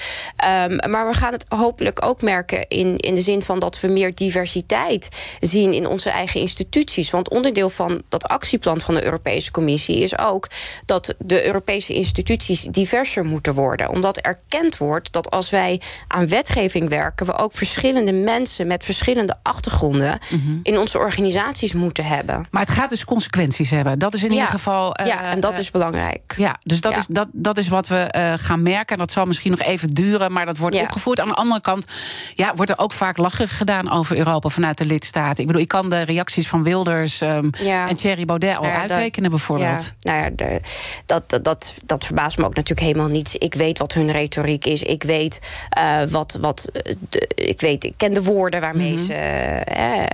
[0.65, 3.89] Um, maar we gaan het hopelijk ook merken in, in de zin van dat we
[3.89, 5.09] meer diversiteit
[5.41, 7.11] zien in onze eigen instituties.
[7.11, 10.49] Want onderdeel van dat actieplan van de Europese Commissie is ook
[10.85, 13.89] dat de Europese instituties diverser moeten worden.
[13.89, 19.37] Omdat erkend wordt dat als wij aan wetgeving werken, we ook verschillende mensen met verschillende
[19.43, 20.61] achtergronden mm -hmm.
[20.63, 22.47] in onze organisaties moeten hebben.
[22.51, 23.99] Maar het gaat dus consequenties hebben.
[23.99, 24.35] Dat is in ja.
[24.35, 25.01] ieder geval.
[25.01, 26.35] Uh, ja, en dat uh, is belangrijk.
[26.37, 26.99] Ja, dus dat, ja.
[26.99, 28.97] Is, dat, dat is wat we uh, gaan merken.
[28.97, 30.83] Dat zal misschien nog even duren, maar dat wordt ja.
[30.83, 31.21] opgevoerd.
[31.21, 31.87] Aan de andere kant
[32.35, 35.41] ja, wordt er ook vaak lacherig gedaan over Europa vanuit de lidstaten.
[35.41, 37.89] Ik bedoel, ik kan de reacties van Wilders um, ja.
[37.89, 39.93] en Thierry Baudet al ja, uittekenen, bijvoorbeeld.
[39.99, 40.13] Ja.
[40.13, 40.61] Nou ja, de,
[41.07, 43.37] dat, dat, dat, dat verbaast me ook natuurlijk helemaal niet.
[43.39, 44.83] Ik weet wat hun retoriek is.
[44.83, 45.41] Ik weet
[45.79, 46.39] uh, wat.
[46.41, 46.71] wat
[47.09, 49.05] de, ik, weet, ik ken de woorden waarmee, mm -hmm.
[49.07, 50.09] ze,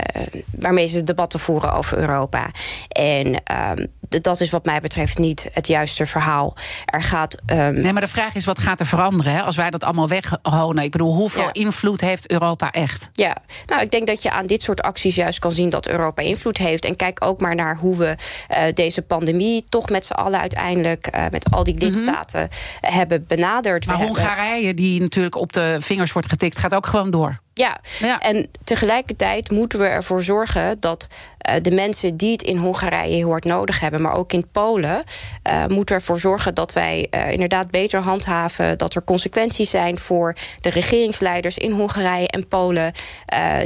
[0.51, 2.51] waarmee ze debatten voeren over Europa.
[2.89, 3.43] En
[3.77, 6.55] um, dat is wat mij betreft niet het juiste verhaal.
[6.85, 7.37] Er gaat.
[7.47, 7.75] Um...
[7.81, 9.43] Nee, maar de vraag is: wat gaat er veranderen hè?
[9.43, 10.85] als wij dat allemaal weghonen?
[10.85, 11.53] Ik bedoel, hoeveel ja.
[11.53, 13.09] invloed heeft Europa echt?
[13.13, 16.23] Ja, nou, ik denk dat je aan dit soort acties juist kan zien dat Europa
[16.23, 16.85] invloed heeft.
[16.85, 18.17] En kijk ook maar naar hoe we
[18.51, 22.49] uh, deze pandemie toch met z'n allen uiteindelijk, uh, met al die lidstaten, mm
[22.81, 22.95] -hmm.
[22.95, 23.87] hebben benaderd.
[23.87, 24.85] Maar we Hongarije, hebben...
[24.85, 27.45] die natuurlijk op de vingers wordt getikt, gaat ook gewoon door.
[27.59, 27.81] Ja.
[27.99, 31.07] ja, en tegelijkertijd moeten we ervoor zorgen dat
[31.51, 35.05] uh, de mensen die het in Hongarije heel hard nodig hebben, maar ook in Polen,
[35.49, 39.99] uh, moeten we ervoor zorgen dat wij uh, inderdaad beter handhaven, dat er consequenties zijn
[39.99, 42.93] voor de regeringsleiders in Hongarije en Polen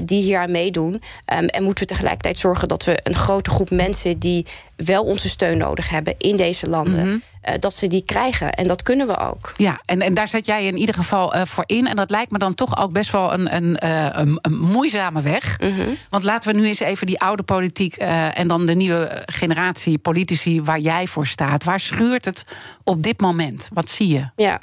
[0.04, 0.92] die hier aan meedoen.
[0.92, 5.28] Um, en moeten we tegelijkertijd zorgen dat we een grote groep mensen die wel onze
[5.28, 7.22] steun nodig hebben in deze landen, mm -hmm.
[7.48, 8.52] Uh, dat ze die krijgen.
[8.52, 9.52] En dat kunnen we ook.
[9.56, 11.86] Ja, en, en daar zet jij in ieder geval uh, voor in.
[11.86, 15.22] En dat lijkt me dan toch ook best wel een, een, uh, een, een moeizame
[15.22, 15.60] weg.
[15.60, 15.96] Mm -hmm.
[16.10, 20.62] Want laten we nu eens even die oude politiek en dan de nieuwe generatie politici
[20.62, 21.64] waar jij voor staat.
[21.64, 22.44] Waar schuurt het
[22.84, 23.68] op dit moment?
[23.72, 24.28] Wat zie je?
[24.36, 24.60] Ja,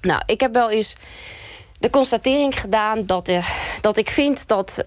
[0.00, 0.94] nou, ik heb wel eens
[1.78, 3.30] de constatering gedaan dat,
[3.80, 4.84] dat ik vind dat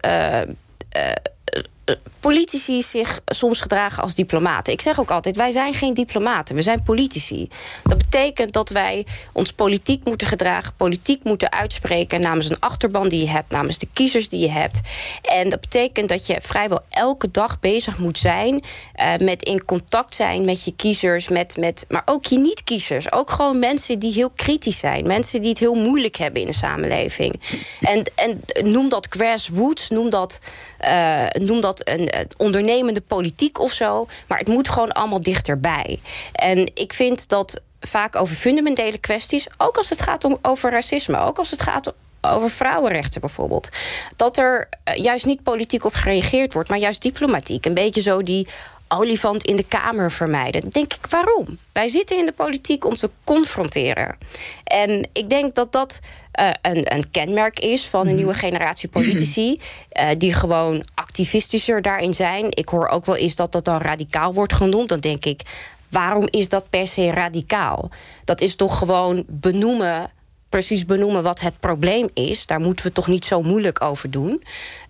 [2.21, 4.73] politici zich soms gedragen als diplomaten.
[4.73, 7.49] Ik zeg ook altijd, wij zijn geen diplomaten, we zijn politici.
[7.84, 10.73] Dat betekent dat wij ons politiek moeten gedragen...
[10.73, 13.51] politiek moeten uitspreken namens een achterban die je hebt...
[13.51, 14.79] namens de kiezers die je hebt.
[15.21, 18.53] En dat betekent dat je vrijwel elke dag bezig moet zijn...
[19.01, 23.12] Uh, met in contact zijn met je kiezers, met, met, maar ook je niet-kiezers.
[23.12, 25.07] Ook gewoon mensen die heel kritisch zijn.
[25.07, 27.41] Mensen die het heel moeilijk hebben in de samenleving.
[27.81, 30.39] En, en noem dat grassroots, noem dat,
[30.81, 34.08] uh, noem dat een ondernemende politiek of zo.
[34.28, 36.00] Maar het moet gewoon allemaal dichterbij.
[36.32, 41.19] En ik vind dat vaak over fundamentele kwesties, ook als het gaat om over racisme,
[41.19, 43.69] ook als het gaat over vrouwenrechten bijvoorbeeld.
[44.15, 47.65] Dat er juist niet politiek op gereageerd wordt, maar juist diplomatiek.
[47.65, 48.47] Een beetje zo die
[48.88, 50.69] olifant in de kamer vermijden.
[50.69, 51.58] Denk ik, waarom?
[51.71, 54.17] Wij zitten in de politiek om te confronteren.
[54.63, 56.00] En ik denk dat dat
[56.41, 59.60] uh, een, een, kenmerk is van een nieuwe generatie politici...
[59.99, 62.45] Uh, die gewoon activistischer daarin zijn.
[62.49, 64.89] Ik hoor ook wel eens dat dat dan radicaal wordt genoemd.
[64.89, 65.41] Dan denk ik,
[65.89, 67.89] waarom is dat per se radicaal?
[68.23, 70.12] Dat is toch gewoon benoemen
[70.51, 72.45] precies benoemen wat het probleem is.
[72.45, 74.43] Daar moeten we toch niet zo moeilijk over doen.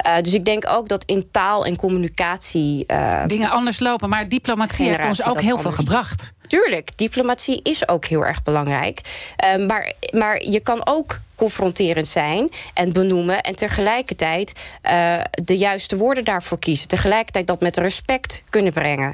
[0.06, 2.84] Uh, dus ik denk ook dat in taal en communicatie.
[2.88, 6.32] Uh, Dingen anders lopen, maar diplomatie heeft ons ook heel veel gebracht.
[6.52, 9.02] Tuurlijk, diplomatie is ook heel erg belangrijk.
[9.46, 13.42] Uh, maar, maar je kan ook confronterend zijn en benoemen.
[13.42, 16.88] En tegelijkertijd uh, de juiste woorden daarvoor kiezen.
[16.88, 19.14] Tegelijkertijd dat met respect kunnen brengen.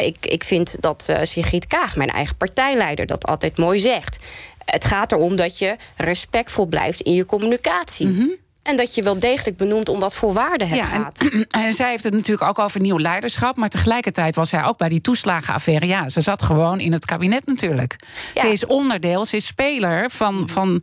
[0.00, 4.18] Ik, ik vind dat uh, Sigrid Kaag, mijn eigen partijleider, dat altijd mooi zegt.
[4.64, 8.06] Het gaat erom dat je respectvol blijft in je communicatie.
[8.06, 8.34] Mm.
[8.66, 11.20] En dat je wel degelijk benoemt om wat voor waarde het ja, gaat.
[11.20, 13.56] En, en, zij heeft het natuurlijk ook over nieuw leiderschap.
[13.56, 15.86] Maar tegelijkertijd was zij ook bij die toeslagenaffaire.
[15.86, 17.96] Ja, ze zat gewoon in het kabinet natuurlijk.
[18.34, 18.40] Ja.
[18.40, 20.82] Ze is onderdeel, ze is speler van, van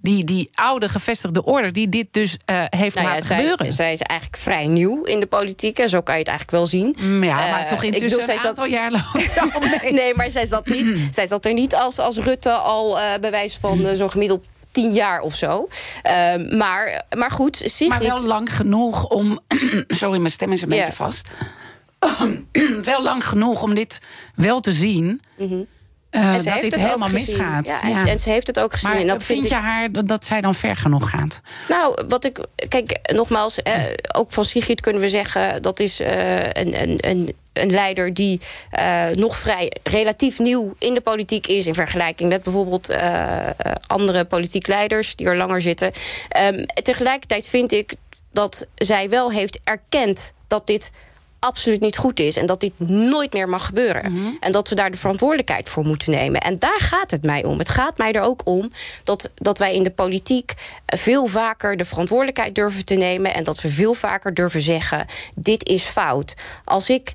[0.00, 1.70] die, die oude gevestigde orde...
[1.70, 3.66] die dit dus uh, heeft nou laten ja, gebeuren.
[3.66, 5.78] Is, zij is eigenlijk vrij nieuw in de politiek.
[5.78, 6.96] En zo kan je het eigenlijk wel zien.
[7.20, 9.04] Ja, maar uh, toch intussen bedoel, een aantal jaar lang.
[10.00, 13.56] nee, maar zij zat, niet, zij zat er niet als, als Rutte al uh, bewijs
[13.56, 15.68] van uh, zo'n gemiddeld tien jaar of zo.
[16.02, 17.88] Uh, maar, maar goed, Sigrid...
[17.88, 19.40] Maar wel lang genoeg om...
[19.88, 20.80] Sorry, mijn stem is een yeah.
[20.80, 21.28] beetje vast.
[22.92, 24.00] wel lang genoeg om dit
[24.34, 25.22] wel te zien...
[25.36, 25.66] Mm -hmm.
[26.12, 27.66] Uh, dat dit helemaal misgaat.
[27.66, 28.06] Ja, ja.
[28.06, 28.90] En ze heeft het ook gezien.
[28.90, 29.62] Maar en dat vind, vind je ik...
[29.62, 31.40] haar dat, dat zij dan ver genoeg gaat?
[31.68, 32.46] Nou, wat ik.
[32.68, 33.74] Kijk, nogmaals, eh,
[34.12, 38.40] ook van Sigrid kunnen we zeggen dat is uh, een, een, een een leider die
[38.80, 41.66] uh, nog vrij relatief nieuw in de politiek is...
[41.66, 43.48] in vergelijking met bijvoorbeeld uh,
[43.86, 45.92] andere politiek leiders die er langer zitten.
[46.42, 47.94] Um, tegelijkertijd vind ik
[48.32, 50.90] dat zij wel heeft erkend dat dit
[51.42, 52.36] absoluut niet goed is.
[52.36, 54.12] En dat dit nooit meer mag gebeuren.
[54.12, 54.36] Mm -hmm.
[54.40, 56.40] En dat we daar de verantwoordelijkheid voor moeten nemen.
[56.40, 57.58] En daar gaat het mij om.
[57.58, 58.70] Het gaat mij er ook om
[59.04, 60.54] dat, dat wij in de politiek
[60.86, 63.34] veel vaker de verantwoordelijkheid durven te nemen.
[63.34, 66.34] En dat we veel vaker durven zeggen: dit is fout.
[66.64, 67.12] Als ik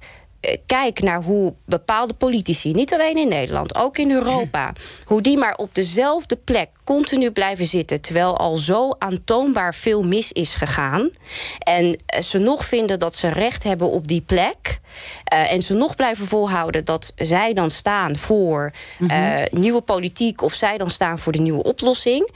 [0.65, 4.73] kijk naar hoe bepaalde politici, niet alleen in Nederland, ook in Europa,
[5.07, 10.31] hoe die maar op dezelfde plek continu blijven zitten, terwijl al zo aantoonbaar veel mis
[10.31, 11.09] is gegaan,
[11.59, 14.79] en ze nog vinden dat ze recht hebben op die plek,
[15.33, 19.45] uh, en ze nog blijven volhouden dat zij dan staan voor uh, mm -hmm.
[19.51, 22.29] nieuwe politiek of zij dan staan voor de nieuwe oplossing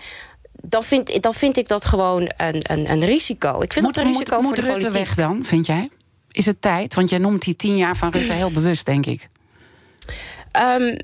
[0.63, 3.62] dan vind, dan vind ik dat gewoon een, een, een risico.
[3.62, 5.06] Ik vind moet, dat een risico moet, voor de Rutte politiek.
[5.06, 5.89] weg dan, vind jij?
[6.32, 6.94] Is het tijd?
[6.94, 9.30] Want jij noemt die tien jaar van Rutte heel bewust, denk ik.
[10.80, 10.98] Um,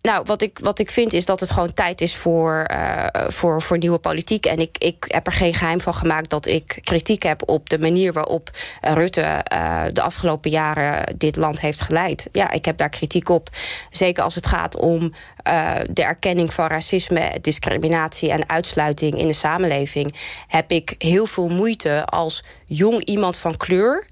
[0.00, 3.62] nou, wat ik, wat ik vind is dat het gewoon tijd is voor, uh, voor,
[3.62, 4.46] voor nieuwe politiek.
[4.46, 7.78] En ik, ik heb er geen geheim van gemaakt dat ik kritiek heb op de
[7.78, 12.28] manier waarop Rutte uh, de afgelopen jaren dit land heeft geleid.
[12.32, 13.48] Ja, ik heb daar kritiek op.
[13.90, 15.12] Zeker als het gaat om
[15.90, 20.14] de erkenning van racisme, discriminatie en uitsluiting in de samenleving.
[20.48, 24.06] Heb ik heel veel moeite als jong iemand van kleur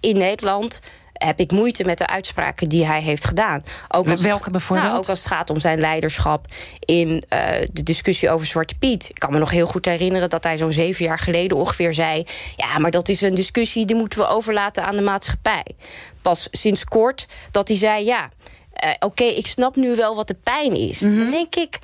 [0.00, 0.80] in Nederland
[1.14, 3.64] heb ik moeite met de uitspraken die hij heeft gedaan.
[3.88, 4.88] Ook als Welke bijvoorbeeld?
[4.88, 6.46] Nou, ook als het gaat om zijn leiderschap
[6.78, 9.08] in uh, de discussie over Zwarte Piet.
[9.08, 12.26] Ik kan me nog heel goed herinneren dat hij zo'n zeven jaar geleden ongeveer zei...
[12.56, 15.66] ja, maar dat is een discussie die moeten we overlaten aan de maatschappij.
[16.22, 18.30] Pas sinds kort dat hij zei, ja,
[18.84, 21.00] uh, oké, okay, ik snap nu wel wat de pijn is.
[21.00, 21.18] Mm -hmm.
[21.18, 21.78] Dan denk ik,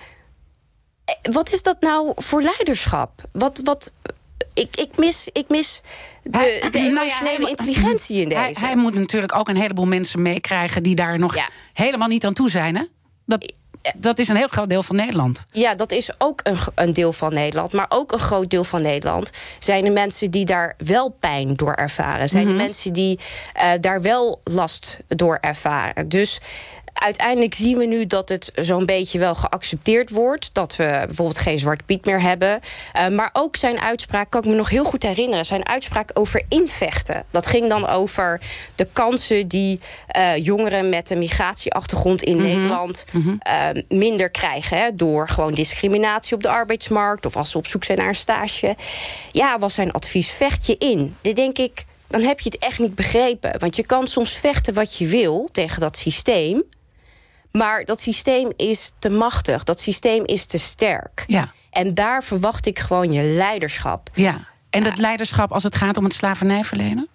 [1.31, 3.23] wat is dat nou voor leiderschap?
[3.33, 3.61] Wat...
[3.65, 3.93] wat
[4.61, 5.81] ik, ik, mis, ik mis
[6.23, 8.41] de, de emotionele nou ja, intelligentie in deze.
[8.41, 10.83] Hij, hij, moet natuurlijk ook een heleboel mensen meekrijgen...
[10.83, 11.49] die daar nog ja.
[11.73, 12.85] helemaal niet aan toe zijn, hè?
[13.27, 13.53] Dat,
[13.97, 15.45] dat is een heel groot deel van Nederland.
[15.53, 17.73] Ja, dat is ook een, een, deel van Nederland.
[17.73, 21.75] Maar ook een groot deel van Nederland zijn de mensen die daar wel pijn door
[21.75, 22.29] ervaren.
[22.29, 22.59] Zijn mm -hmm.
[22.59, 23.19] de mensen die
[23.57, 26.09] uh, daar wel last door ervaren.
[26.09, 26.41] Dus
[26.95, 30.51] uiteindelijk zien we nu dat het zo'n beetje wel geaccepteerd wordt.
[30.53, 32.61] Dat we bijvoorbeeld geen Zwarte Piet meer hebben.
[32.97, 35.45] Uh, maar ook zijn uitspraak, kan ik me nog heel goed herinneren...
[35.45, 37.25] zijn uitspraak over invechten.
[37.31, 38.41] Dat ging dan over
[38.75, 39.81] de kansen die
[40.17, 42.49] uh, jongeren met een migratieachtergrond in mm -hmm.
[42.49, 43.05] Nederland...
[43.13, 43.41] Mm -hmm.
[43.77, 47.27] uh, minder krijgen hè, door gewoon discriminatie op de arbeidsmarkt...
[47.27, 48.77] of als ze op zoek zijn naar een stage.
[49.33, 51.17] Ja, was zijn advies, vecht je in.
[51.21, 53.59] Dit denk ik, dan heb je het echt niet begrepen.
[53.59, 56.63] Want je kan soms vechten wat je wil tegen dat systeem...
[57.53, 59.65] Maar dat systeem is te machtig.
[59.65, 61.25] Dat systeem is te sterk.
[61.27, 61.53] Ja.
[61.71, 64.11] En daar verwacht ik gewoon je leiderschap.
[64.15, 64.49] Ja.
[64.71, 67.09] En dat leiderschap als het gaat om het slavernijverlenen?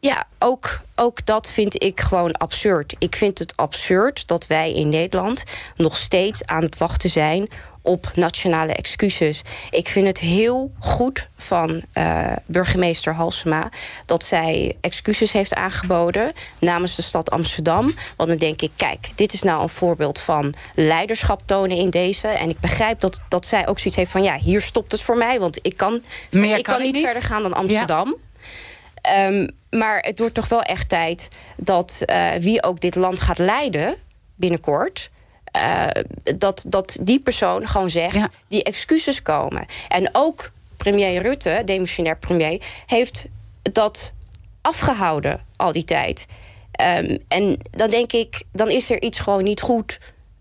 [0.00, 2.94] Ja, ook, ook dat vind ik gewoon absurd.
[2.98, 5.44] Ik vind het absurd dat wij in Nederland
[5.76, 7.48] nog steeds aan het wachten zijn
[7.86, 9.42] op nationale excuses.
[9.70, 13.70] Ik vind het heel goed van uh, burgemeester Halsema
[14.06, 17.94] dat zij excuses heeft aangeboden namens de stad Amsterdam.
[18.16, 22.28] Want dan denk ik, kijk, dit is nou een voorbeeld van leiderschap tonen in deze.
[22.28, 25.16] En ik begrijp dat, dat zij ook zoiets heeft van ja, hier stopt het voor
[25.16, 28.16] mij, want ik kan, Meer ik kan, kan niet, niet verder gaan dan Amsterdam.
[29.02, 29.26] Ja.
[29.26, 33.38] Um, maar het wordt toch wel echt tijd dat uh, wie ook dit land gaat
[33.38, 33.96] leiden
[34.34, 35.10] binnenkort
[36.38, 39.66] dat, dat die persoon gewoon zegt, die excuses komen.
[39.88, 43.26] En ook premier Rutte, demissionair premier, heeft
[43.62, 44.12] dat
[44.60, 46.26] afgehouden al die tijd.
[46.72, 49.98] Ehm, en dan denk ik, dan is er iets gewoon niet goed.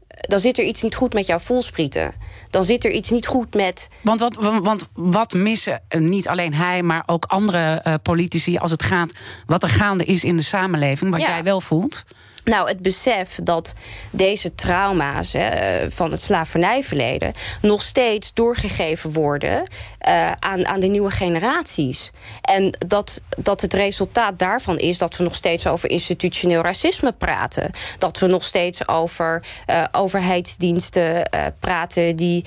[0.08, 2.14] Dan zit er iets niet goed met jouw voelsprieten.
[2.50, 3.90] Dan zit er iets niet goed met.
[4.02, 8.84] Want wat, want wat missen niet alleen hij, maar ook andere uh, politici als het
[8.84, 9.14] gaat
[9.46, 12.04] wat er gaande is in de samenleving, wat jij wel voelt?
[12.46, 13.74] Nou, het besef dat
[14.10, 19.64] deze trauma's hè, van het slavernijverleden nog steeds doorgegeven worden
[20.08, 22.12] uh, aan, aan de nieuwe generaties.
[22.42, 27.72] En dat, dat het resultaat daarvan is dat we nog steeds over institutioneel racisme praten.
[27.98, 32.46] Dat we nog steeds over uh, overheidsdiensten uh, praten die,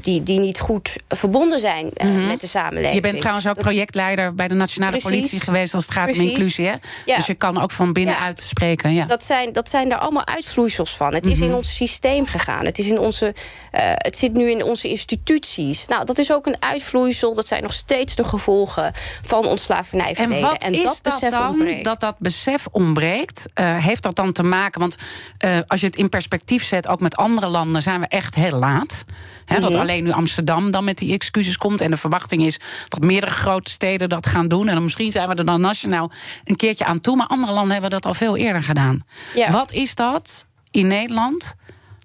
[0.00, 2.26] die, die niet goed verbonden zijn mm -hmm.
[2.26, 2.94] met de samenleving.
[2.94, 5.10] Je bent trouwens ook projectleider bij de Nationale Precies.
[5.10, 6.22] Politie geweest als het gaat Precies.
[6.22, 6.66] om inclusie.
[6.66, 6.74] Hè?
[7.04, 7.16] Ja.
[7.16, 8.46] Dus je kan ook van binnenuit ja.
[8.46, 8.94] spreken.
[8.94, 9.04] Ja.
[9.04, 11.14] Dat zijn, dat zijn er allemaal uitvloeisels van.
[11.14, 11.50] Het is mm -hmm.
[11.50, 12.64] in ons systeem gegaan.
[12.64, 13.34] Het, is in onze,
[13.74, 15.86] uh, het zit nu in onze instituties.
[15.86, 17.34] Nou, dat is ook een uitvloeisel.
[17.34, 20.36] Dat zijn nog steeds de gevolgen van ons slavernijverleden.
[20.36, 21.84] En wat en is dat, dat dan, ontbreekt.
[21.84, 23.46] dat dat besef ontbreekt?
[23.54, 24.80] Uh, heeft dat dan te maken...
[24.80, 24.96] want
[25.44, 27.82] uh, als je het in perspectief zet, ook met andere landen...
[27.82, 29.04] zijn we echt heel laat.
[29.44, 29.70] He, mm -hmm.
[29.70, 31.80] Dat alleen nu Amsterdam dan met die excuses komt.
[31.80, 34.68] En de verwachting is dat meerdere grote steden dat gaan doen.
[34.68, 36.10] En dan misschien zijn we er dan nationaal
[36.44, 37.16] een keertje aan toe.
[37.16, 39.02] Maar andere landen hebben dat al veel eerder gedaan.
[39.34, 39.50] Ja.
[39.50, 41.56] Wat is dat in Nederland?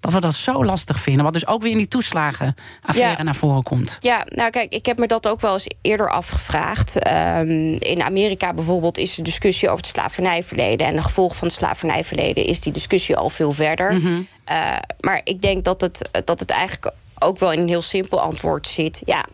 [0.03, 1.23] dat we dat zo lastig vinden.
[1.23, 3.23] Wat dus ook weer in die toeslagenaffaire ja.
[3.23, 3.97] naar voren komt.
[3.99, 7.07] Ja, nou kijk, ik heb me dat ook wel eens eerder afgevraagd.
[7.07, 10.87] Um, in Amerika bijvoorbeeld is de discussie over het slavernijverleden...
[10.87, 13.93] en de gevolgen van het slavernijverleden is die discussie al veel verder.
[13.93, 14.27] Mm -hmm.
[14.51, 18.21] uh, maar ik denk dat het, dat het eigenlijk ook wel in een heel simpel
[18.21, 19.01] antwoord zit.
[19.05, 19.25] Ja,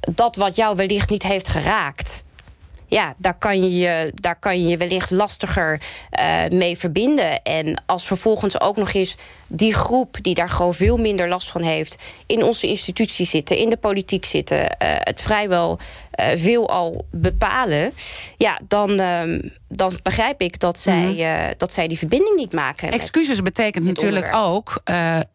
[0.00, 2.24] dat wat jou wellicht niet heeft geraakt
[2.88, 5.80] ja, daar kan je daar kan je, je wellicht lastiger
[6.20, 7.42] uh, mee verbinden.
[7.42, 9.16] En als vervolgens ook nog eens
[9.54, 11.96] die groep die daar gewoon veel minder last van heeft,
[12.26, 15.78] in onze instituties zitten, in de politiek zitten, uh, het vrijwel
[16.20, 17.92] uh, veel al bepalen,
[18.36, 19.22] ja, dan, uh,
[19.68, 21.52] dan begrijp ik dat zij, mm -hmm.
[21.56, 22.90] dat zij die verbinding niet maken.
[22.90, 24.82] Excuses betekent natuurlijk ook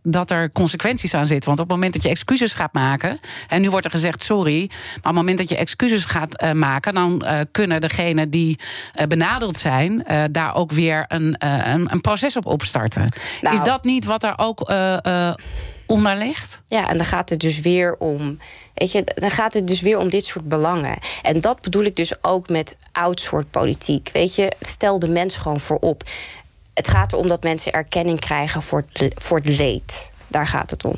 [0.03, 1.47] dat er consequenties aan zitten.
[1.47, 4.69] Want op het moment dat je excuses gaat maken, en nu wordt er gezegd sorry,
[4.69, 8.59] maar op het moment dat je excuses gaat maken, dan kunnen degenen die
[9.07, 13.05] benadeeld zijn, daar ook weer een, een, een, proces op opstarten.
[13.41, 14.71] Nou, Is dat niet wat er ook
[15.85, 16.61] onder ligt?
[16.67, 18.39] Ja, en dan gaat het dus weer om.
[18.73, 20.97] Weet je, dan gaat het dus weer om dit soort belangen.
[21.21, 24.09] En dat bedoel ik dus ook met oud soort politiek.
[24.13, 26.03] Weet je, stel de mens gewoon voorop.
[26.73, 28.83] Het gaat erom dat mensen erkenning krijgen voor
[29.15, 30.11] voor het leed.
[30.27, 30.95] Daar gaat het om.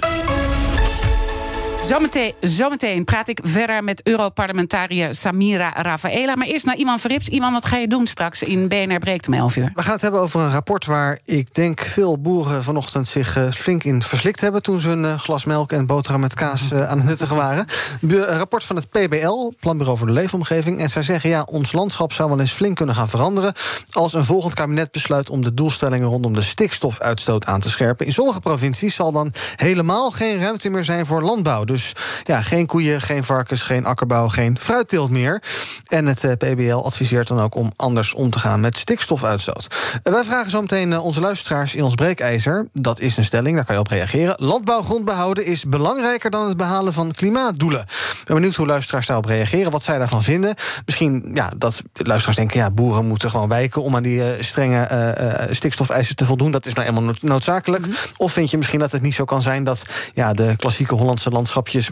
[1.88, 6.36] Zometeen, zometeen praat ik verder met Europarlementariër Samira Rafaela.
[6.36, 7.28] Maar eerst naar Iman Verrips.
[7.28, 9.72] Iman, wat ga je doen straks in BNR Breekt om 11 uur?
[9.74, 13.52] We gaan het hebben over een rapport waar ik denk veel boeren vanochtend zich uh,
[13.52, 14.62] flink in verslikt hebben.
[14.62, 17.66] toen ze een uh, glas melk en boterham met kaas uh, aan het nuttigen waren.
[18.02, 20.80] Een rapport van het PBL, Planbureau voor de Leefomgeving.
[20.80, 23.54] En zij zeggen ja, ons landschap zou wel eens flink kunnen gaan veranderen.
[23.92, 28.06] als een volgend kabinet besluit om de doelstellingen rondom de stikstofuitstoot aan te scherpen.
[28.06, 31.64] In sommige provincies zal dan helemaal geen ruimte meer zijn voor landbouw.
[31.76, 35.42] Dus ja, geen koeien, geen varkens, geen akkerbouw, geen fruitteelt meer.
[35.88, 39.68] En het uh, eh, PBL adviseert dan ook om anders om te gaan met stikstofuitstoot.
[40.04, 42.68] Uh, wij vragen zo meteen uh, onze luisteraars in ons breekijzer.
[42.74, 44.36] Dat is een stelling, daar kan je op reageren.
[44.38, 47.82] Landbouwgrond behouden is belangrijker dan het behalen van klimaatdoelen.
[47.82, 50.56] Ik ben benieuwd hoe luisteraars daarop reageren, wat zij daarvan vinden.
[50.86, 56.16] Misschien ja, dat luisteraars denken, ja, boeren moeten gewoon wijken om aan die strenge stikstofeisen
[56.16, 56.52] te voldoen.
[56.52, 57.86] Dat is nou eenmaal noodzakelijk.
[57.86, 58.00] Mm -hmm.
[58.18, 61.30] Of vind je misschien dat het niet zo kan zijn dat ja, de klassieke Hollandse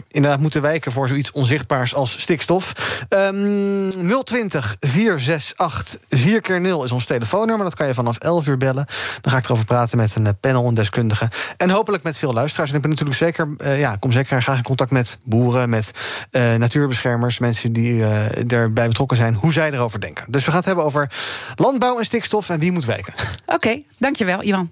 [0.08, 2.72] inderdaad moeten wijken voor zoiets onzichtbaars als stikstof.
[3.08, 7.64] Um, 020 468 4 keer 0 is ons telefoonnummer.
[7.64, 8.86] Dat kan je vanaf 11 uur bellen.
[9.20, 11.30] Dan ga ik erover praten met een panel en deskundigen.
[11.56, 12.70] En hopelijk met veel luisteraars.
[12.70, 15.90] En ik ben natuurlijk zeker, uh, ja, kom zeker graag in contact met boeren, met
[16.30, 20.24] uh, natuurbeschermers, mensen die uh, erbij betrokken zijn, hoe zij erover denken.
[20.28, 21.10] Dus we gaan het hebben over
[21.54, 23.14] landbouw en stikstof en wie moet wijken.
[23.46, 24.70] Oké, okay, dankjewel, Ivan.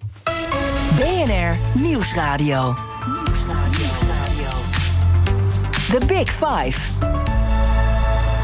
[0.97, 2.92] BNR Nieuwsradio.
[5.93, 6.79] The Big Five.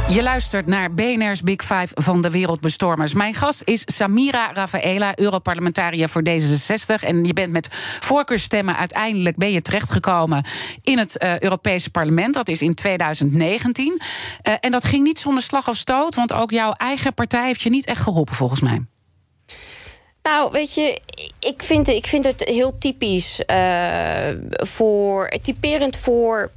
[0.09, 3.15] Je luistert naar BNR's Big Five van de Wereldbestormers.
[3.15, 7.05] Mijn gast is Samira Rafaela, Europarlementariër voor D66.
[7.05, 7.69] En je bent met
[8.01, 10.45] voorkeurstemmen uiteindelijk ben je terechtgekomen
[10.83, 12.35] in het uh, Europese parlement.
[12.35, 14.01] Dat is in 2019.
[14.01, 17.63] Uh, en dat ging niet zonder slag of stoot, want ook jouw eigen partij heeft
[17.63, 18.87] je niet echt geholpen, volgens mij.
[20.23, 21.01] Nou, weet je,
[21.39, 26.51] ik vind, ik vind het heel typisch uh, voor, typerend voor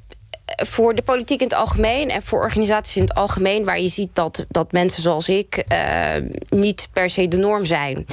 [0.62, 4.09] voor de politiek in het algemeen en voor organisaties in het algemeen, waar je ziet
[4.14, 5.64] dat, dat mensen zoals ik
[6.49, 8.05] niet per se de norm zijn.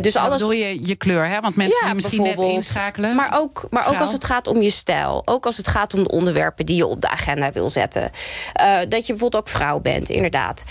[0.00, 0.38] dus nou, alles.
[0.38, 1.40] bedoel je je kleur, hè?
[1.40, 3.14] Want mensen die misschien net inschakelen.
[3.14, 5.22] Maar ook, maar ook als het gaat om je stijl.
[5.24, 8.10] Ook als het gaat om de onderwerpen die je op de agenda wil zetten.
[8.88, 10.64] dat je bijvoorbeeld ook vrouw bent, inderdaad.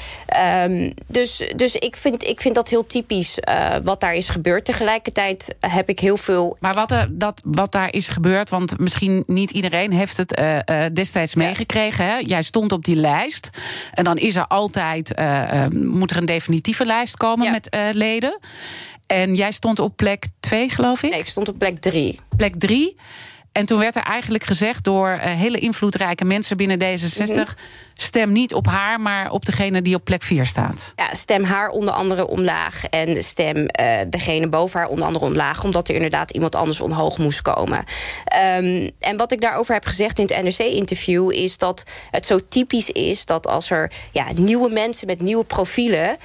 [0.66, 3.38] Um, dus dus ik, vind, ik vind dat heel typisch
[3.84, 4.66] wat daar is gebeurd.
[4.66, 6.58] Tegelijkertijd heb ik heel veel.
[6.60, 10.86] Maar wat, dat, wat daar is gebeurd, want misschien niet iedereen heeft het uh,
[11.22, 12.06] destijds meegekregen.
[12.06, 12.18] Hè?
[12.18, 13.50] Jij stond op die lijst.
[13.94, 18.40] En dan is er altijd, uh, moet er een definitieve lijst komen met leden.
[19.08, 21.10] En jij stond op plek 2, geloof ik?
[21.12, 22.20] Nee, ik stond op plek 3.
[22.38, 22.96] Plek 3.
[23.56, 27.34] En toen werd er eigenlijk gezegd door uh, hele invloedrijke mensen binnen D66...
[27.34, 27.46] Mhm.
[27.94, 30.94] stem niet op haar, maar op degene die op plek 4 staat.
[30.96, 32.86] Ja, stem haar onder andere omlaag.
[32.86, 33.66] En stem uh,
[34.10, 35.64] degene boven haar onder andere omlaag...
[35.64, 37.78] omdat er inderdaad iemand anders omhoog moest komen.
[38.58, 41.32] Um, en wat ik daarover heb gezegd in het NRC-interview...
[41.32, 46.18] is dat het zo typisch is dat als er ja, nieuwe mensen met nieuwe profielen...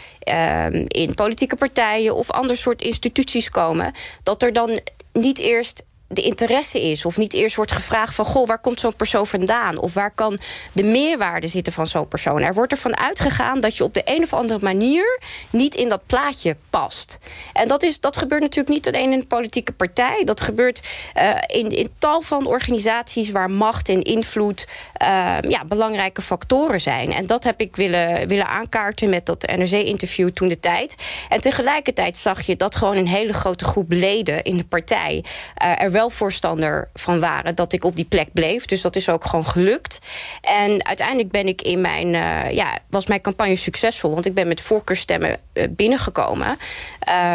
[0.64, 3.93] Um, in politieke partijen of ander soort instituties komen...
[4.22, 4.81] dat er dan
[5.12, 7.05] niet eerst de interesse is.
[7.05, 8.25] Of niet eerst wordt gevraagd van...
[8.25, 9.79] goh, waar komt zo'n persoon vandaan?
[9.79, 10.39] Of waar kan
[10.73, 12.43] de meerwaarde zitten van zo'n persoon?
[12.43, 15.21] Er wordt ervan uitgegaan dat je op de een of andere manier...
[15.51, 17.19] niet in dat plaatje past.
[17.53, 20.25] En dat, is, dat gebeurt natuurlijk niet alleen in een politieke partij.
[20.25, 23.31] Dat gebeurt uh, in, in tal van organisaties...
[23.31, 24.67] waar macht en invloed
[25.03, 27.13] uh, ja, belangrijke factoren zijn.
[27.13, 30.95] En dat heb ik willen, willen aankaarten met dat NRC-interview toen de tijd.
[31.29, 35.25] En tegelijkertijd zag je dat gewoon een hele grote groep leden in de partij...
[35.65, 38.65] Uh, er wel wel voorstander van waren dat ik op die plek bleef.
[38.65, 39.99] Dus dat is ook gewoon gelukt.
[40.41, 44.11] En uiteindelijk ben ik in mijn, uh, ja, was mijn campagne succesvol.
[44.11, 46.59] Want ik ben met voorkeurstemmen uh, binnengekomen.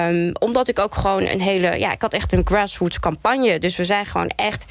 [0.08, 3.60] Um, omdat ik ook gewoon een hele, ja, ik had echt een grassroots campagne.
[3.60, 4.66] Dus we zijn gewoon echt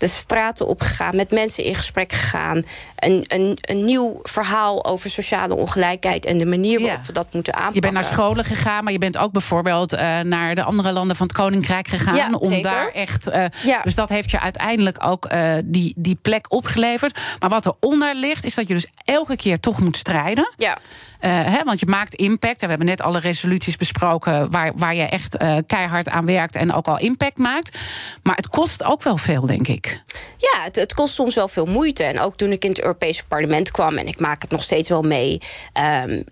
[0.00, 2.62] de straten opgegaan, met mensen in gesprek gegaan.
[2.96, 7.52] Een, een, een nieuw verhaal over sociale ongelijkheid en de manier waarop we dat moeten
[7.54, 7.74] aanpakken.
[7.74, 11.16] Je bent naar scholen gegaan, maar je bent ook bijvoorbeeld uh, naar de andere landen
[11.16, 12.14] van het Koninkrijk gegaan.
[12.14, 12.70] Ja, om zeker.
[12.70, 13.28] daar echt.
[13.28, 13.80] Uh, ja.
[13.82, 17.18] Dus dat heeft je uiteindelijk ook uh, die, die plek opgeleverd.
[17.38, 20.54] Maar wat eronder ligt, is dat je dus elke keer toch moet strijden.
[20.56, 20.78] Ja.
[21.20, 22.60] Uh, want je maakt impact.
[22.60, 26.56] En we hebben net alle resoluties besproken waar, waar je echt uh, keihard aan werkt
[26.56, 27.78] en ook al impact maakt.
[28.22, 29.89] Maar het kost ook wel veel, denk ik.
[30.36, 32.02] Ja, het, het kost soms wel veel moeite.
[32.02, 34.88] En ook toen ik in het Europese parlement kwam, en ik maak het nog steeds
[34.88, 35.40] wel mee,
[36.04, 36.24] um,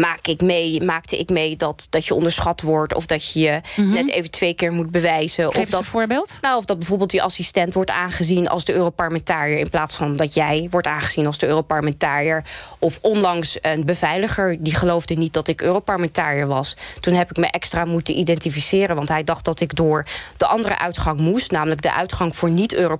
[0.00, 3.60] maak ik mee maakte ik mee dat, dat je onderschat wordt of dat je je
[3.76, 3.94] mm -hmm.
[3.94, 5.52] net even twee keer moet bewijzen.
[5.52, 6.38] Geef of dat, een voorbeeld?
[6.40, 10.34] Nou, of dat bijvoorbeeld die assistent wordt aangezien als de Europarlementariër in plaats van dat
[10.34, 12.44] jij wordt aangezien als de Europarlementariër.
[12.78, 16.76] Of onlangs een beveiliger die geloofde niet dat ik Europarlementariër was.
[17.00, 20.06] Toen heb ik me extra moeten identificeren, want hij dacht dat ik door
[20.36, 22.96] de andere uitgang moest, namelijk de uitgang voor niet-Europarlementariërs.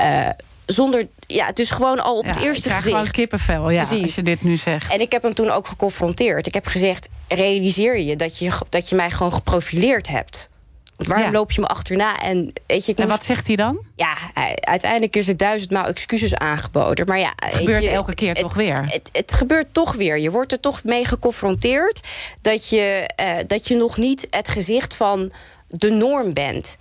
[0.00, 0.28] Uh,
[0.66, 2.94] zonder, ja, dus gewoon al op ja, het eerste ik gezicht.
[2.94, 4.02] gewoon kippenvel, ja, Precies.
[4.02, 4.92] als je dit nu zegt.
[4.92, 6.46] En ik heb hem toen ook geconfronteerd.
[6.46, 10.48] Ik heb gezegd, realiseer je dat je, dat je mij gewoon geprofileerd hebt.
[10.96, 11.32] Waarom ja.
[11.32, 12.20] loop je me achterna?
[12.20, 13.84] En, weet je, ik en wat zegt hij dan?
[13.96, 14.14] Ja,
[14.60, 17.06] uiteindelijk is er duizendmaal excuses aangeboden.
[17.06, 18.82] Maar ja, het gebeurt je, elke keer het, toch weer.
[18.84, 20.18] Het, het, gebeurt toch weer.
[20.18, 22.00] Je wordt er toch mee geconfronteerd
[22.40, 25.32] dat je, uh, dat je nog niet het gezicht van
[25.66, 26.76] de norm bent.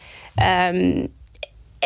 [0.72, 1.14] Um,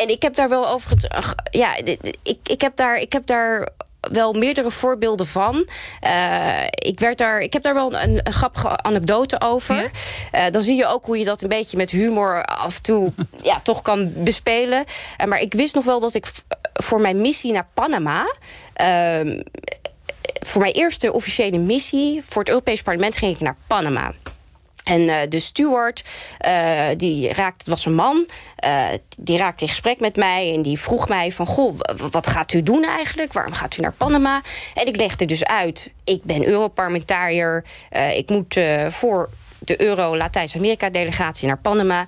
[0.00, 1.08] en ik heb daar wel over het.
[1.50, 3.68] Ja, ik, ik, heb daar, ik heb daar
[4.00, 5.68] wel meerdere voorbeelden van.
[6.04, 9.90] Uh, ik, werd daar, ik heb daar wel een, een grappige anekdote over.
[10.32, 10.46] Ja?
[10.46, 13.12] Uh, dan zie je ook hoe je dat een beetje met humor af en toe
[13.42, 14.84] ja, toch kan bespelen.
[15.20, 16.26] Uh, maar ik wist nog wel dat ik
[16.72, 18.26] voor mijn missie naar Panama
[20.46, 24.12] voor mijn eerste officiële missie voor het Europees Parlement ging ik naar Panama.
[24.90, 26.04] En uh, de steward,
[26.46, 28.26] uh, die raakte, het was een man,
[28.64, 28.86] uh,
[29.18, 31.78] die raakte in gesprek met mij en die vroeg mij van, goh,
[32.10, 33.32] wat gaat u doen eigenlijk?
[33.32, 34.42] Waarom gaat u naar Panama?
[34.74, 37.64] En ik legde dus uit, ik ben Europarlementariër,
[38.14, 42.06] ik moet voor de Euro-Latijns-Amerika-delegatie naar Panama.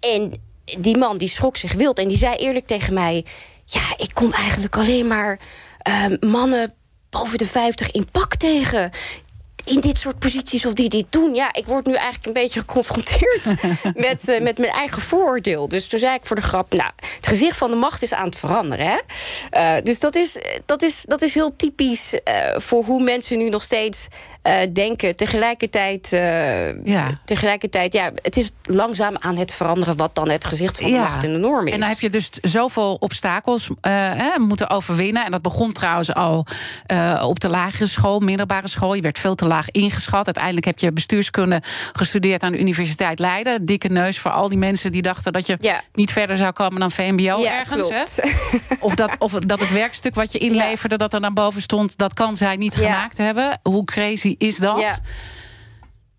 [0.00, 0.42] En
[0.78, 3.24] die man die schrok zich wild en die zei eerlijk tegen mij,
[3.64, 5.38] ja, ik kom eigenlijk alleen maar
[6.20, 6.74] mannen
[7.10, 8.90] boven de 50 in pak tegen
[9.66, 11.34] in dit soort posities of die dit doen.
[11.34, 13.44] Ja, ik word nu eigenlijk een beetje geconfronteerd
[14.08, 15.68] met, uh, met mijn eigen vooroordeel.
[15.68, 18.26] Dus toen zei ik voor de grap, nou, het gezicht van de macht is aan
[18.26, 18.86] het veranderen.
[18.86, 18.98] Hè?
[19.76, 22.20] Uh, dus dat is, dat, is, dat is heel typisch uh,
[22.56, 24.06] voor hoe mensen nu nog steeds
[24.72, 25.16] denken.
[25.16, 26.08] Tegelijkertijd,
[26.84, 27.08] ja.
[27.24, 31.24] tegelijkertijd, ja, het is langzaam aan het veranderen wat dan het gezicht van de macht
[31.24, 31.72] en de norm is.
[31.72, 35.24] En dan heb je dus zoveel obstakels hè, moeten overwinnen.
[35.24, 36.46] En dat begon trouwens al
[37.20, 38.94] op de lagere school, middelbare school.
[38.94, 40.24] Je werd veel te laag ingeschat.
[40.24, 43.64] Uiteindelijk heb je bestuurskunde gestudeerd aan de Universiteit Leiden.
[43.64, 46.90] Dikke neus voor al die mensen die dachten dat je niet verder zou komen dan
[46.90, 47.88] VMBO ergens.
[47.88, 48.02] Hè?
[48.80, 52.14] Of, dat, of dat het werkstuk wat je inleverde, dat er naar boven stond, dat
[52.14, 53.60] kan zij niet gemaakt hebben.
[53.62, 55.00] Hoe crazy is dat?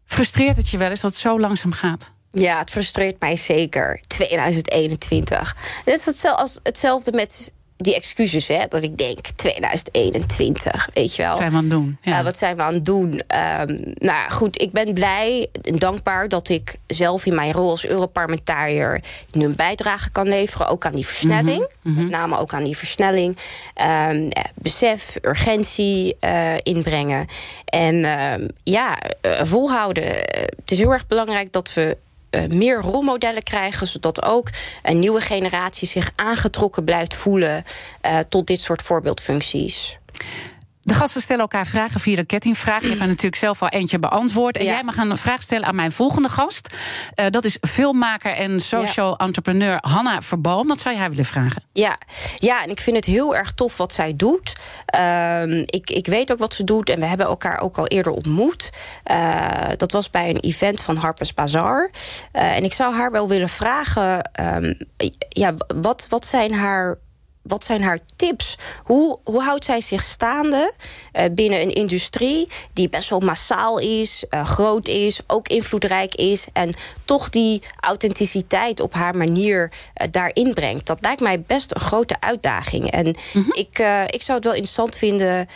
[0.06, 2.12] Frustreert het je wel eens dat het zo langzaam gaat?
[2.32, 4.00] Ja, het frustreert mij zeker.
[4.08, 5.56] 2021.
[5.86, 6.24] Het is
[6.64, 11.32] hetzelfde met die excuses, hè, dat ik denk 2021, weet je wel.
[11.32, 11.98] Wat zijn we aan het doen?
[12.02, 12.24] Ja.
[12.24, 13.22] wat zijn we aan het doen?
[13.60, 17.86] Um, nou goed, ik ben blij en dankbaar dat ik zelf in mijn rol als
[17.86, 19.02] Europarlementariër
[19.32, 21.68] nu een bijdrage kan leveren, ook aan die versnelling.
[21.82, 22.02] Mhm, mhm.
[22.02, 23.38] Met name ook aan die versnelling.
[24.10, 27.28] Um, besef, urgentie uh, inbrengen.
[27.66, 28.98] En um, ja,
[29.42, 30.04] volhouden.
[30.04, 31.98] Het is heel erg belangrijk dat we
[32.50, 34.50] meer rolmodellen krijgen, zodat ook
[34.84, 37.64] een nieuwe generatie zich aangetrokken blijft voelen
[38.06, 39.98] uh, tot dit soort voorbeeldfuncties.
[40.88, 42.82] De gasten stellen elkaar vragen via de kettingvraag.
[42.82, 44.58] Je hebt er natuurlijk zelf al eentje beantwoord.
[44.58, 46.70] En jij mag een vraag stellen aan mijn volgende gast.
[47.16, 50.68] Uh, dat is filmmaker en social entrepreneur Hanna Verboom.
[50.68, 51.64] Wat zou jij willen vragen?
[51.74, 51.98] Ja.
[52.36, 54.56] ja, en ik vind het heel erg tof wat zij doet.
[54.96, 58.12] Uh, ik, ik weet ook wat ze doet en we hebben elkaar ook al eerder
[58.12, 58.70] ontmoet.
[59.12, 61.90] Uh, dat was bij een event van Harper's Bazaar.
[62.34, 64.30] Uh, en ik zou haar wel willen vragen...
[64.42, 64.78] Um,
[65.30, 66.98] ja, wat, wat zijn haar
[67.48, 68.58] wat zijn haar tips?
[68.84, 70.74] Hoe, hoe houdt zij zich staande
[71.14, 76.46] uh, binnen een industrie die best wel massaal is, uh, groot is, ook invloedrijk is
[76.54, 76.74] en
[77.06, 80.86] toch die authenticiteit op haar manier uh, daarin brengt?
[80.86, 82.92] Dat lijkt mij best een grote uitdaging.
[82.92, 83.54] En mm -hmm.
[83.54, 85.48] ik, ik zou het wel interessant vinden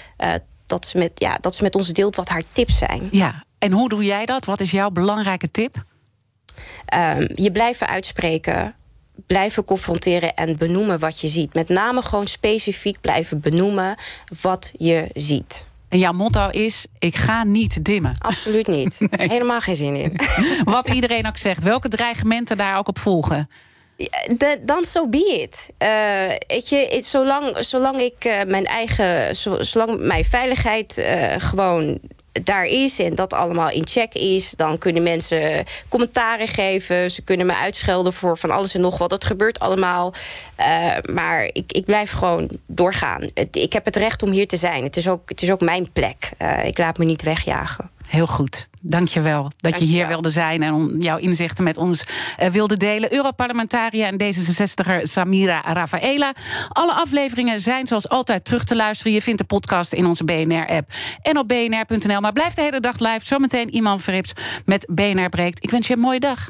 [0.65, 3.07] dat, ze met, ja, dat ze met ons deelt wat haar tips zijn.
[3.11, 4.45] Ja, en hoe doe jij dat?
[4.45, 5.83] Wat is jouw belangrijke tip?
[6.93, 8.75] Um, je blijven uitspreken
[9.27, 11.53] blijven confronteren en benoemen wat je ziet.
[11.53, 13.95] Met name gewoon specifiek blijven benoemen
[14.41, 15.65] wat je ziet.
[15.89, 18.15] En jouw motto is: ik ga niet dimmen.
[18.19, 18.97] Absoluut niet.
[19.11, 20.19] Helemaal geen zin in.
[20.63, 23.49] Wat iedereen ook zegt, welke dreigementen daar ook op volgen.
[24.61, 25.69] Dan zo so be it.
[25.79, 25.89] Uh,
[26.47, 31.99] weet je, zolang, zolang ik uh, mijn eigen, zolang mijn veiligheid uh, gewoon
[32.31, 37.11] daar is en dat allemaal in check is, dan kunnen mensen commentaren geven.
[37.11, 39.09] Ze kunnen me uitschelden voor van alles en nog wat.
[39.09, 40.13] Dat gebeurt allemaal.
[40.59, 43.27] Uh, maar ik, ik blijf gewoon doorgaan.
[43.51, 44.83] Ik heb het recht om hier te zijn.
[44.83, 46.31] Het is ook, het is ook mijn plek.
[46.39, 47.90] Uh, ik laat me niet wegjagen.
[48.11, 48.67] Heel goed.
[48.81, 52.03] Dank je wel dat je hier wilde zijn en jouw inzichten met ons
[52.39, 53.13] uh, wilde delen.
[53.13, 56.33] Europarlementariër en D66er Samira Rafaela.
[56.69, 59.13] Alle afleveringen zijn zoals altijd terug te luisteren.
[59.13, 60.89] Je vindt de podcast in onze BNR-app
[61.21, 62.21] en op bnr.nl.
[62.21, 63.25] Maar blijf de hele dag live.
[63.25, 64.33] Zometeen Iman Verrips
[64.65, 65.63] met BNR Breekt.
[65.63, 66.49] Ik wens je een mooie dag.